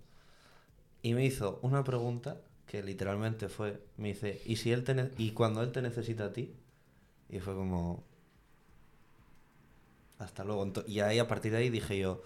Y 1.01 1.15
me 1.15 1.25
hizo 1.25 1.59
una 1.63 1.85
pregunta 1.85 2.43
que 2.67 2.83
literalmente 2.83 3.49
fue, 3.49 3.83
me 3.97 4.09
dice, 4.09 4.43
¿y, 4.45 4.57
si 4.57 4.73
él 4.73 4.85
te 4.85 5.11
y 5.17 5.31
cuando 5.31 5.63
él 5.63 5.73
te 5.73 5.81
necesita 5.81 6.27
a 6.27 6.33
ti? 6.35 6.55
Y 7.31 7.41
fue 7.41 7.55
como, 7.55 8.05
hasta 10.19 10.45
luego. 10.45 10.71
Y 10.87 11.01
ahí, 11.01 11.19
a 11.19 11.27
partir 11.27 11.53
de 11.53 11.59
ahí 11.59 11.71
dije 11.71 11.99
yo, 11.99 12.21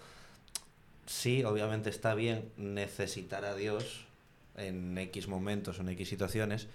sí, 1.07 1.43
obviamente 1.43 1.89
está 1.89 2.13
bien 2.13 2.51
necesitar 2.57 3.43
a 3.45 3.55
Dios 3.55 4.05
en 4.55 4.97
X 4.97 5.27
momentos 5.27 5.79
o 5.79 5.81
en 5.81 5.89
X 5.89 6.07
situaciones, 6.07 6.67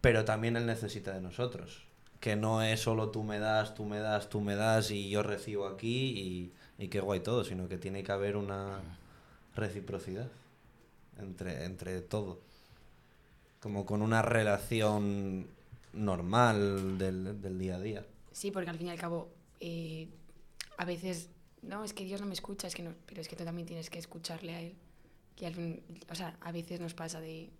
pero 0.00 0.24
también 0.24 0.56
Él 0.56 0.66
necesita 0.66 1.12
de 1.12 1.20
nosotros. 1.20 1.84
Que 2.20 2.36
no 2.36 2.62
es 2.62 2.80
solo 2.80 3.10
tú 3.10 3.22
me 3.22 3.38
das, 3.38 3.74
tú 3.74 3.84
me 3.84 3.98
das, 3.98 4.28
tú 4.28 4.40
me 4.40 4.56
das 4.56 4.90
y 4.90 5.10
yo 5.10 5.22
recibo 5.22 5.66
aquí 5.66 6.52
y, 6.78 6.82
y 6.82 6.88
qué 6.88 7.00
guay 7.00 7.20
todo, 7.20 7.44
sino 7.44 7.68
que 7.68 7.78
tiene 7.78 8.02
que 8.02 8.12
haber 8.12 8.36
una 8.36 8.80
reciprocidad 9.54 10.28
entre, 11.18 11.64
entre 11.64 12.00
todo. 12.00 12.40
Como 13.60 13.86
con 13.86 14.02
una 14.02 14.22
relación 14.22 15.46
normal 15.92 16.98
del, 16.98 17.40
del 17.40 17.58
día 17.58 17.76
a 17.76 17.80
día. 17.80 18.06
Sí, 18.32 18.50
porque 18.50 18.70
al 18.70 18.78
fin 18.78 18.88
y 18.88 18.90
al 18.90 18.98
cabo, 18.98 19.28
eh, 19.60 20.08
a 20.76 20.84
veces, 20.84 21.30
no, 21.66 21.84
es 21.84 21.92
que 21.94 22.04
Dios 22.04 22.20
no 22.20 22.26
me 22.26 22.34
escucha, 22.34 22.66
es 22.66 22.74
que 22.74 22.82
no, 22.82 22.94
pero 23.06 23.20
es 23.20 23.28
que 23.28 23.36
tú 23.36 23.44
también 23.44 23.66
tienes 23.66 23.90
que 23.90 23.98
escucharle 23.98 24.54
a 24.54 24.60
Él. 24.60 24.74
Y 25.36 25.44
al 25.46 25.54
fin, 25.54 25.82
o 26.10 26.14
sea, 26.14 26.36
a 26.40 26.52
veces 26.52 26.80
nos 26.80 26.94
pasa 26.94 27.20
de 27.20 27.50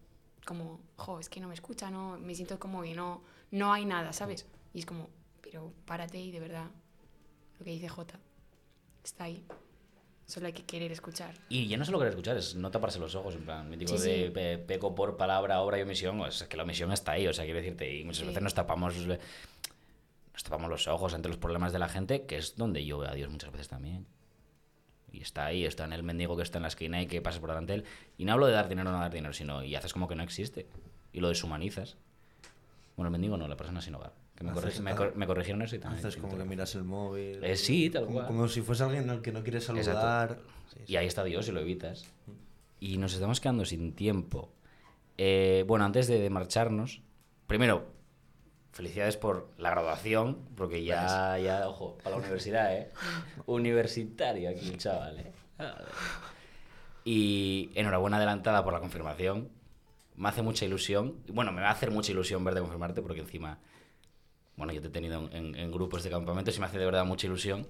como, 0.46 0.80
jo, 0.96 1.18
es 1.20 1.28
que 1.28 1.40
no 1.40 1.48
me 1.48 1.54
escucha, 1.54 1.90
no, 1.90 2.18
me 2.18 2.34
siento 2.34 2.58
como 2.58 2.82
que 2.82 2.94
no, 2.94 3.22
no 3.50 3.72
hay 3.72 3.84
nada, 3.84 4.12
¿sabes? 4.12 4.46
Y 4.72 4.78
es 4.80 4.86
como, 4.86 5.08
pero 5.40 5.72
párate 5.86 6.18
y 6.20 6.30
de 6.30 6.40
verdad, 6.40 6.66
lo 7.58 7.64
que 7.64 7.70
dice 7.72 7.88
Jota, 7.88 8.18
está 9.02 9.24
ahí. 9.24 9.44
Solo 10.26 10.46
hay 10.46 10.52
que 10.54 10.64
querer 10.64 10.90
escuchar. 10.90 11.34
y 11.50 11.66
ya 11.68 11.76
no 11.76 11.84
solo 11.84 11.98
querer 11.98 12.12
escuchar 12.12 12.36
es 12.38 12.54
no 12.54 12.70
taparse 12.70 12.98
los 12.98 13.14
ojos 13.14 13.34
en 13.34 13.44
plan 13.44 13.68
mítico 13.68 13.98
Sí, 13.98 14.08
de 14.08 14.24
sí. 14.26 14.30
pe- 14.30 14.56
peco 14.56 14.94
por 14.94 15.18
palabra 15.18 15.60
obra 15.60 15.78
y 15.78 15.82
omisión 15.82 16.18
o 16.20 16.26
es 16.26 16.42
que 16.44 16.56
la 16.56 16.62
omisión 16.62 16.90
está 16.92 17.12
ahí 17.12 17.26
o 17.26 17.32
sea 17.34 17.44
quiero 17.44 17.58
decirte 17.60 17.94
y 17.94 18.04
muchas 18.04 18.20
Sí. 18.22 18.28
veces 18.28 18.42
nos 18.42 18.54
tapamos 18.54 18.94
nos 20.34 20.42
tapamos 20.42 20.68
los 20.68 20.86
ojos 20.88 21.14
ante 21.14 21.28
los 21.28 21.38
problemas 21.38 21.72
de 21.72 21.78
la 21.78 21.88
gente 21.88 22.26
que 22.26 22.36
es 22.36 22.56
donde 22.56 22.84
yo 22.84 22.98
veo 22.98 23.08
a 23.10 23.14
Dios 23.14 23.30
muchas 23.30 23.50
veces 23.52 23.68
también 23.68 24.06
y 25.12 25.20
está 25.22 25.46
ahí, 25.46 25.64
está 25.64 25.84
en 25.84 25.92
el 25.92 26.02
mendigo 26.02 26.36
que 26.36 26.42
está 26.42 26.58
en 26.58 26.62
la 26.62 26.68
esquina 26.68 27.00
y 27.00 27.06
que 27.06 27.22
pasas 27.22 27.38
por 27.40 27.48
delante 27.50 27.72
de 27.72 27.78
él. 27.78 27.84
Y 28.18 28.24
no 28.24 28.32
hablo 28.32 28.46
de 28.46 28.52
dar 28.52 28.68
dinero 28.68 28.90
o 28.90 28.92
no 28.92 28.98
dar 28.98 29.12
dinero, 29.12 29.32
sino 29.32 29.62
y 29.62 29.76
haces 29.76 29.92
como 29.92 30.08
que 30.08 30.16
no 30.16 30.24
existe. 30.24 30.66
Y 31.12 31.20
lo 31.20 31.28
deshumanizas. 31.28 31.96
Bueno, 32.96 33.08
el 33.08 33.12
mendigo 33.12 33.36
no, 33.36 33.46
la 33.46 33.56
persona 33.56 33.80
sin 33.80 33.94
hogar. 33.94 34.12
Que 34.34 34.42
me, 34.42 34.50
Haces- 34.50 34.80
corrigi- 34.80 34.82
me, 34.82 34.94
cor- 34.96 35.14
me 35.14 35.26
corrigieron 35.28 35.62
eso 35.62 35.76
y 35.76 35.78
también. 35.78 36.04
Haces 36.04 36.20
como 36.20 36.36
que 36.36 36.42
miras 36.44 36.74
el 36.74 36.82
móvil. 36.82 37.44
Eh, 37.44 37.54
sí, 37.56 37.90
tal 37.90 38.06
como, 38.06 38.14
cual. 38.16 38.26
como 38.26 38.48
si 38.48 38.60
fuese 38.62 38.82
alguien 38.82 39.08
al 39.08 39.22
que 39.22 39.30
no 39.30 39.44
quieres 39.44 39.62
saludar. 39.62 40.40
Sí, 40.72 40.80
sí. 40.84 40.92
Y 40.94 40.96
ahí 40.96 41.06
está 41.06 41.22
Dios 41.22 41.46
y 41.46 41.52
lo 41.52 41.60
evitas. 41.60 42.06
Y 42.80 42.98
nos 42.98 43.14
estamos 43.14 43.38
quedando 43.40 43.64
sin 43.64 43.92
tiempo. 43.94 44.52
Eh, 45.16 45.62
bueno, 45.68 45.84
antes 45.84 46.08
de, 46.08 46.18
de 46.18 46.28
marcharnos, 46.30 47.02
primero, 47.46 47.86
felicidades 48.74 49.16
por 49.16 49.48
la 49.56 49.70
graduación, 49.70 50.38
porque 50.56 50.84
ya, 50.84 51.38
ya 51.38 51.66
ojo, 51.68 51.96
para 51.98 52.10
la 52.10 52.22
universidad, 52.22 52.74
¿eh? 52.76 52.90
Universitario 53.46 54.50
aquí, 54.50 54.76
chaval, 54.76 55.18
¿eh? 55.20 55.32
Y 57.04 57.70
enhorabuena 57.74 58.16
adelantada 58.16 58.64
por 58.64 58.72
la 58.72 58.80
confirmación. 58.80 59.48
Me 60.16 60.28
hace 60.28 60.42
mucha 60.42 60.64
ilusión. 60.64 61.16
Bueno, 61.28 61.52
me 61.52 61.60
va 61.60 61.68
a 61.68 61.72
hacer 61.72 61.90
mucha 61.90 62.12
ilusión 62.12 62.42
verte 62.44 62.60
confirmarte, 62.60 63.02
porque 63.02 63.20
encima, 63.20 63.58
bueno, 64.56 64.72
yo 64.72 64.80
te 64.80 64.88
he 64.88 64.90
tenido 64.90 65.28
en, 65.32 65.54
en 65.54 65.70
grupos 65.72 66.02
de 66.02 66.10
campamentos 66.10 66.56
y 66.56 66.60
me 66.60 66.66
hace 66.66 66.78
de 66.78 66.84
verdad 66.86 67.04
mucha 67.04 67.26
ilusión. 67.26 67.66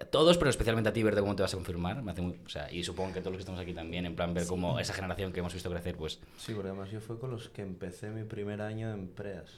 A 0.00 0.04
todos, 0.04 0.38
pero 0.38 0.48
especialmente 0.50 0.90
a 0.90 0.92
ti, 0.92 1.02
verte 1.02 1.20
cómo 1.20 1.34
te 1.34 1.42
vas 1.42 1.52
a 1.52 1.56
confirmar. 1.56 2.02
Me 2.02 2.12
hace 2.12 2.22
muy- 2.22 2.38
o 2.44 2.48
sea, 2.48 2.72
y 2.72 2.84
supongo 2.84 3.12
que 3.14 3.20
todos 3.20 3.32
los 3.32 3.38
que 3.38 3.42
estamos 3.42 3.60
aquí 3.60 3.74
también, 3.74 4.06
en 4.06 4.14
plan, 4.14 4.32
ver 4.32 4.46
cómo 4.46 4.78
esa 4.78 4.94
generación 4.94 5.32
que 5.32 5.40
hemos 5.40 5.52
visto 5.54 5.70
crecer, 5.70 5.96
pues 5.96 6.20
Sí, 6.38 6.54
porque 6.54 6.68
además 6.70 6.90
yo 6.90 7.00
fue 7.00 7.18
con 7.18 7.30
los 7.30 7.48
que 7.48 7.62
empecé 7.62 8.08
mi 8.10 8.24
primer 8.24 8.62
año 8.62 8.92
en 8.92 9.08
Preas. 9.08 9.50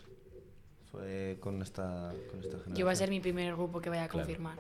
Fue 0.92 1.36
con 1.40 1.62
esta, 1.62 2.12
con 2.30 2.40
esta 2.40 2.50
generación. 2.58 2.76
Yo 2.76 2.86
va 2.86 2.92
a 2.92 2.96
ser 2.96 3.10
mi 3.10 3.20
primer 3.20 3.52
grupo 3.54 3.80
que 3.80 3.90
vaya 3.90 4.04
a 4.04 4.08
Claro. 4.08 4.26
confirmar. 4.26 4.58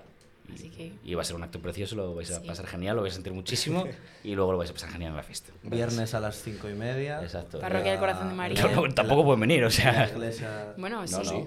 Así 0.52 0.68
que, 0.68 0.92
Y 1.04 1.14
va 1.14 1.22
a 1.22 1.24
ser 1.24 1.36
un 1.36 1.44
acto 1.44 1.60
precioso, 1.60 1.94
lo 1.94 2.12
vais 2.14 2.30
a 2.32 2.40
Sí. 2.40 2.46
pasar 2.46 2.66
genial, 2.66 2.96
lo 2.96 3.02
vais 3.02 3.12
a 3.12 3.16
sentir 3.16 3.32
muchísimo 3.32 3.84
y 4.24 4.34
luego 4.34 4.50
lo 4.52 4.58
vais 4.58 4.70
a 4.70 4.72
pasar 4.72 4.90
genial 4.90 5.10
en 5.12 5.16
la 5.16 5.22
fiesta. 5.22 5.52
Viernes 5.62 6.12
a 6.14 6.20
las 6.20 6.42
cinco 6.42 6.68
y 6.68 6.74
media. 6.74 7.22
Exacto. 7.22 7.60
Parroquia 7.60 7.92
del 7.92 8.00
Corazón 8.00 8.28
de 8.30 8.34
María. 8.34 8.60
Tampoco, 8.60 8.88
tampoco 8.92 9.24
pueden 9.24 9.40
venir, 9.40 9.62
o 9.64 9.70
sea. 9.70 10.08
iglesia... 10.08 10.74
bueno, 10.76 11.06
sí. 11.06 11.14
No, 11.14 11.22
no. 11.22 11.46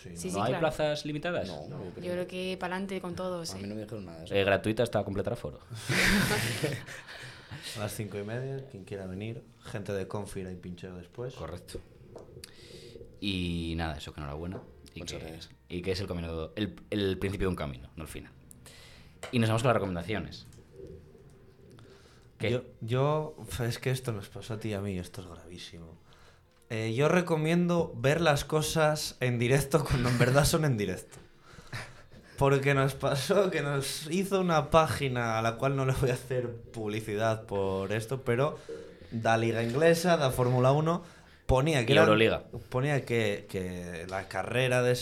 Sí, 0.00 0.16
sí, 0.16 0.30
¿No 0.32 0.42
hay 0.42 0.48
claro. 0.50 0.60
plazas 0.60 1.06
limitadas? 1.06 1.48
No, 1.48 1.66
yo 1.66 2.02
Yo 2.02 2.12
creo- 2.12 2.26
que 2.26 2.56
para 2.60 2.74
adelante 2.76 3.00
con 3.00 3.14
todos. 3.16 3.54
a 3.54 3.58
¿eh? 3.58 3.62
mí 3.62 3.68
no 3.68 3.74
me 3.74 3.80
dijeron 3.82 4.04
nada. 4.04 4.22
Eh, 4.30 4.44
gratuita 4.44 4.82
hasta 4.82 5.02
completar 5.02 5.32
aforo. 5.32 5.58
A 7.76 7.80
las 7.80 7.94
cinco 7.94 8.18
y 8.18 8.22
media, 8.22 8.64
quien 8.70 8.84
quiera 8.84 9.06
venir. 9.06 9.42
Gente 9.64 9.92
de 9.92 10.06
Confira 10.06 10.52
y 10.52 10.56
pincheo 10.56 10.94
después. 10.96 11.34
Correcto. 11.34 11.80
Y 13.26 13.72
nada, 13.76 13.96
eso 13.96 14.12
que 14.12 14.20
enhorabuena. 14.20 14.60
Y 14.94 14.98
Muchas 14.98 15.18
que, 15.18 15.26
gracias. 15.26 15.50
y 15.70 15.80
que 15.80 15.92
es 15.92 16.00
el 16.00 16.06
camino, 16.06 16.50
el, 16.56 16.76
el 16.90 17.16
principio 17.18 17.46
de 17.46 17.50
un 17.52 17.56
camino, 17.56 17.88
no 17.96 18.02
el 18.02 18.08
final. 18.08 18.30
Y 19.32 19.38
nos 19.38 19.48
vamos 19.48 19.62
con 19.62 19.68
las 19.68 19.76
recomendaciones. 19.76 20.46
¿Qué? 22.36 22.50
Yo, 22.50 22.64
yo, 22.82 23.36
es 23.66 23.78
que 23.78 23.90
esto 23.90 24.12
nos 24.12 24.28
pasó 24.28 24.52
a 24.52 24.58
ti 24.60 24.68
y 24.68 24.72
a 24.74 24.82
mí, 24.82 24.98
esto 24.98 25.22
es 25.22 25.26
gravísimo. 25.26 25.96
Eh, 26.68 26.92
yo 26.94 27.08
recomiendo 27.08 27.94
ver 27.96 28.20
las 28.20 28.44
cosas 28.44 29.16
en 29.20 29.38
directo 29.38 29.82
cuando 29.82 30.10
en 30.10 30.18
verdad 30.18 30.44
son 30.44 30.66
en 30.66 30.76
directo. 30.76 31.16
Porque 32.36 32.74
nos 32.74 32.92
pasó 32.92 33.50
que 33.50 33.62
nos 33.62 34.06
hizo 34.10 34.38
una 34.38 34.68
página 34.68 35.38
a 35.38 35.42
la 35.42 35.56
cual 35.56 35.76
no 35.76 35.86
le 35.86 35.94
voy 35.94 36.10
a 36.10 36.14
hacer 36.14 36.54
publicidad 36.72 37.46
por 37.46 37.90
esto, 37.90 38.22
pero 38.22 38.58
da 39.12 39.38
Liga 39.38 39.62
Inglesa, 39.62 40.18
da 40.18 40.30
Fórmula 40.30 40.72
1, 40.72 41.13
ponía 41.46 41.84
que, 41.86 41.94
Y 41.94 41.98
Euroliga. 41.98 42.44
ponía 42.68 43.04
que, 43.04 43.46
que 43.50 44.06
la 44.08 44.28
carrera 44.28 44.82
de 44.82 44.98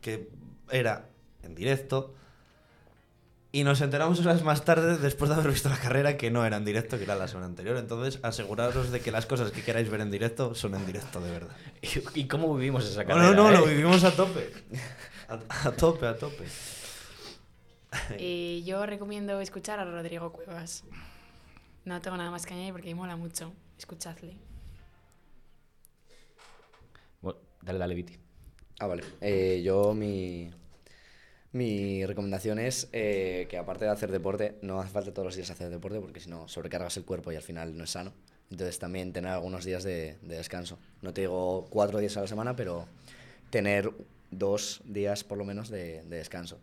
que 0.00 0.28
era 0.70 1.08
en 1.42 1.54
directo 1.54 2.14
y 3.52 3.62
nos 3.62 3.80
enteramos 3.80 4.18
horas 4.18 4.42
más 4.42 4.64
tarde, 4.64 4.96
después 4.98 5.28
de 5.28 5.36
haber 5.36 5.52
visto 5.52 5.68
la 5.68 5.76
carrera, 5.78 6.16
que 6.16 6.28
no 6.30 6.44
era 6.44 6.56
en 6.56 6.64
directo, 6.64 6.98
que 6.98 7.04
era 7.04 7.14
la 7.14 7.28
semana 7.28 7.46
anterior. 7.46 7.76
Entonces, 7.76 8.18
aseguraros 8.24 8.90
de 8.90 9.00
que 9.00 9.12
las 9.12 9.26
cosas 9.26 9.52
que 9.52 9.62
queráis 9.62 9.88
ver 9.88 10.00
en 10.00 10.10
directo 10.10 10.56
son 10.56 10.74
en 10.74 10.84
directo 10.86 11.20
de 11.20 11.30
verdad. 11.30 11.54
¿Y, 11.80 11.88
y 12.22 12.26
cómo 12.26 12.52
vivimos 12.56 12.84
esa 12.84 13.02
No, 13.04 13.08
carrera? 13.10 13.30
no, 13.30 13.34
no, 13.44 13.50
eh? 13.50 13.58
lo 13.60 13.64
vivimos 13.66 14.02
a 14.04 14.10
tope. 14.10 14.50
A, 15.28 15.68
a 15.68 15.72
tope, 15.72 16.06
a 16.06 16.18
tope. 16.18 16.44
Eh, 18.18 18.62
yo 18.66 18.84
recomiendo 18.84 19.40
escuchar 19.40 19.78
a 19.78 19.84
Rodrigo 19.84 20.32
Cuevas. 20.32 20.84
No 21.86 21.98
tengo 22.02 22.16
nada 22.18 22.30
más 22.30 22.44
que 22.44 22.52
añadir 22.54 22.72
porque 22.72 22.94
mola 22.94 23.16
mucho. 23.16 23.52
Escuchadle. 23.78 24.36
Bueno, 27.22 27.38
dale, 27.64 27.78
dale, 27.78 27.94
Viti. 27.94 28.18
Ah, 28.78 28.86
vale. 28.86 29.02
Eh, 29.20 29.62
yo 29.64 29.94
mi, 29.94 30.50
mi 31.52 32.04
recomendación 32.04 32.58
es 32.58 32.88
eh, 32.92 33.46
que 33.48 33.56
aparte 33.58 33.84
de 33.84 33.90
hacer 33.90 34.10
deporte, 34.10 34.58
no 34.62 34.80
hace 34.80 34.90
falta 34.90 35.12
todos 35.12 35.26
los 35.26 35.36
días 35.36 35.50
hacer 35.50 35.70
deporte 35.70 36.00
porque 36.00 36.20
si 36.20 36.28
no 36.28 36.48
sobrecargas 36.48 36.96
el 36.96 37.04
cuerpo 37.04 37.32
y 37.32 37.36
al 37.36 37.42
final 37.42 37.76
no 37.76 37.84
es 37.84 37.90
sano. 37.90 38.12
Entonces 38.50 38.78
también 38.78 39.12
tener 39.12 39.30
algunos 39.30 39.64
días 39.64 39.84
de, 39.84 40.18
de 40.22 40.36
descanso. 40.36 40.78
No 41.02 41.12
te 41.12 41.22
digo 41.22 41.66
cuatro 41.70 41.98
días 41.98 42.16
a 42.16 42.20
la 42.20 42.26
semana, 42.26 42.56
pero 42.56 42.86
tener 43.50 43.90
dos 44.30 44.82
días 44.84 45.24
por 45.24 45.38
lo 45.38 45.44
menos 45.44 45.68
de, 45.68 46.02
de 46.02 46.16
descanso. 46.16 46.60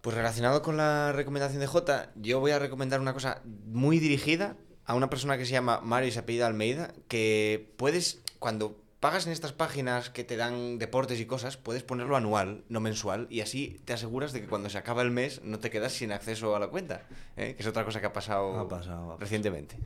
Pues 0.00 0.16
relacionado 0.16 0.62
con 0.62 0.76
la 0.76 1.12
recomendación 1.12 1.60
de 1.60 1.66
Jota, 1.66 2.12
yo 2.16 2.40
voy 2.40 2.50
a 2.50 2.58
recomendar 2.58 3.00
una 3.00 3.14
cosa 3.14 3.42
muy 3.44 3.98
dirigida 3.98 4.56
a 4.84 4.94
una 4.94 5.10
persona 5.10 5.36
que 5.36 5.44
se 5.44 5.52
llama 5.52 5.80
Mario 5.80 6.08
y 6.08 6.12
se 6.12 6.20
apellida 6.20 6.46
Almeida, 6.46 6.94
que 7.08 7.72
puedes, 7.76 8.22
cuando 8.38 8.80
pagas 9.00 9.26
en 9.26 9.32
estas 9.32 9.52
páginas 9.52 10.10
que 10.10 10.24
te 10.24 10.36
dan 10.36 10.78
deportes 10.78 11.20
y 11.20 11.26
cosas, 11.26 11.56
puedes 11.56 11.82
ponerlo 11.84 12.16
anual, 12.16 12.64
no 12.68 12.80
mensual, 12.80 13.26
y 13.30 13.40
así 13.40 13.80
te 13.84 13.92
aseguras 13.92 14.32
de 14.32 14.40
que 14.40 14.46
cuando 14.48 14.68
se 14.70 14.78
acaba 14.78 15.02
el 15.02 15.10
mes 15.10 15.40
no 15.44 15.58
te 15.60 15.70
quedas 15.70 15.92
sin 15.92 16.10
acceso 16.12 16.56
a 16.56 16.60
la 16.60 16.68
cuenta, 16.68 17.02
¿eh? 17.36 17.54
que 17.54 17.62
es 17.62 17.66
otra 17.68 17.84
cosa 17.84 18.00
que 18.00 18.06
ha 18.06 18.12
pasado, 18.12 18.58
Ha 18.58 18.68
pasado, 18.68 18.96
ha 18.96 18.98
pasado. 19.00 19.16
recientemente. 19.18 19.76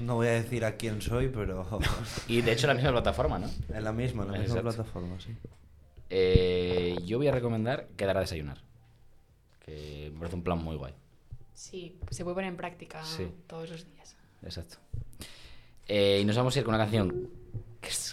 No 0.00 0.14
voy 0.16 0.28
a 0.28 0.32
decir 0.32 0.64
a 0.64 0.76
quién 0.76 1.02
soy, 1.02 1.28
pero 1.28 1.66
Y 2.28 2.42
de 2.42 2.52
hecho, 2.52 2.66
la 2.68 2.74
misma 2.74 2.92
plataforma, 2.92 3.38
¿no? 3.38 3.50
en 3.74 3.82
la 3.84 3.92
misma, 3.92 4.24
en 4.24 4.32
la 4.32 4.38
misma 4.38 4.58
Exacto. 4.60 4.76
plataforma, 4.76 5.20
sí. 5.20 5.34
Eh, 6.10 6.96
yo 7.04 7.18
voy 7.18 7.28
a 7.28 7.32
recomendar 7.32 7.88
quedar 7.96 8.16
a 8.16 8.20
desayunar. 8.20 8.62
Que 9.64 10.10
me 10.12 10.18
parece 10.18 10.36
un 10.36 10.42
plan 10.42 10.58
muy 10.58 10.76
guay. 10.76 10.94
Sí, 11.54 11.98
se 12.10 12.24
puede 12.24 12.34
poner 12.34 12.50
en 12.50 12.56
práctica 12.56 13.04
Sí. 13.04 13.28
todos 13.46 13.68
los 13.70 13.84
días. 13.86 14.16
Exacto. 14.42 14.76
Eh, 15.86 16.20
y 16.22 16.24
nos 16.24 16.36
vamos 16.36 16.54
a 16.54 16.58
ir 16.58 16.64
con 16.64 16.74
una 16.74 16.82
canción 16.84 17.28
que 17.80 17.88
es 17.88 18.12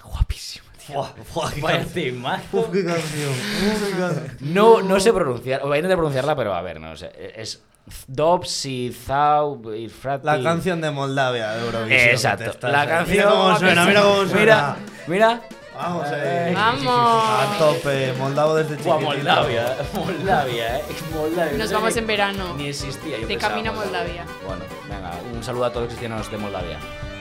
Buah, 0.93 1.10
buah, 1.34 1.52
qué 1.52 1.62
Vaya 1.62 1.78
canción. 1.80 2.04
temazo. 2.06 2.43
Uf, 2.58 2.65
qué 2.71 2.86
canción. 2.86 3.30
uf, 3.32 3.84
qué 3.93 4.00
canción. 4.00 4.38
No, 4.41 4.82
no 4.82 5.00
sé 5.00 5.12
pronunciar, 5.13 5.62
o 5.63 5.67
voy 5.67 5.76
a 5.76 5.78
intentar 5.80 5.97
pronunciarla, 5.97 6.36
pero 6.36 6.54
a 6.54 6.62
ver, 6.62 6.80
no 6.80 6.95
sé. 6.95 7.12
Es 7.36 7.62
Dobbs 8.08 8.65
y 8.65 8.91
Zau 8.93 9.73
y 9.73 9.88
Frati. 9.89 10.26
La 10.26 10.41
canción 10.41 10.82
de 10.82 10.91
Moldavia 10.91 11.52
de 11.52 11.65
Eurovisión. 11.65 12.10
Exacto. 12.10 12.67
La 12.67 12.82
Mira 12.84 12.86
canción. 12.88 13.30
cómo 13.30 13.58
suena, 13.58 13.86
mira 13.86 14.02
cómo 14.02 14.15
suena. 14.26 14.36
Mira, 14.36 14.78
mira. 15.08 15.41
Vamos, 15.78 16.08
eh. 16.12 16.54
¡Vamos! 16.56 17.23
A 17.30 17.56
tope, 17.60 18.12
Moldavo 18.17 18.56
desde 18.56 18.78
chiquitito. 18.78 19.00
Moldavia. 19.00 19.76
Moldavia, 19.93 20.78
eh. 20.80 20.84
Moldavia. 21.13 21.58
Nos 21.58 21.71
vamos 21.71 21.95
en 21.97 22.08
verano. 22.08 22.56
Ni 22.58 22.69
existía. 22.69 23.17
Yo 23.19 23.28
De 23.28 23.28
pensaba 23.28 23.54
camino 23.54 23.71
a 23.71 23.76
Moldavia. 23.76 24.26
Bueno, 24.47 24.63
venga, 24.89 25.12
un 25.36 25.43
saludo 25.43 25.65
a 25.65 25.69
todos 25.69 25.84
los 25.84 25.89
cristianos 25.89 26.32
de 26.32 26.38
Moldavia. 26.39 26.80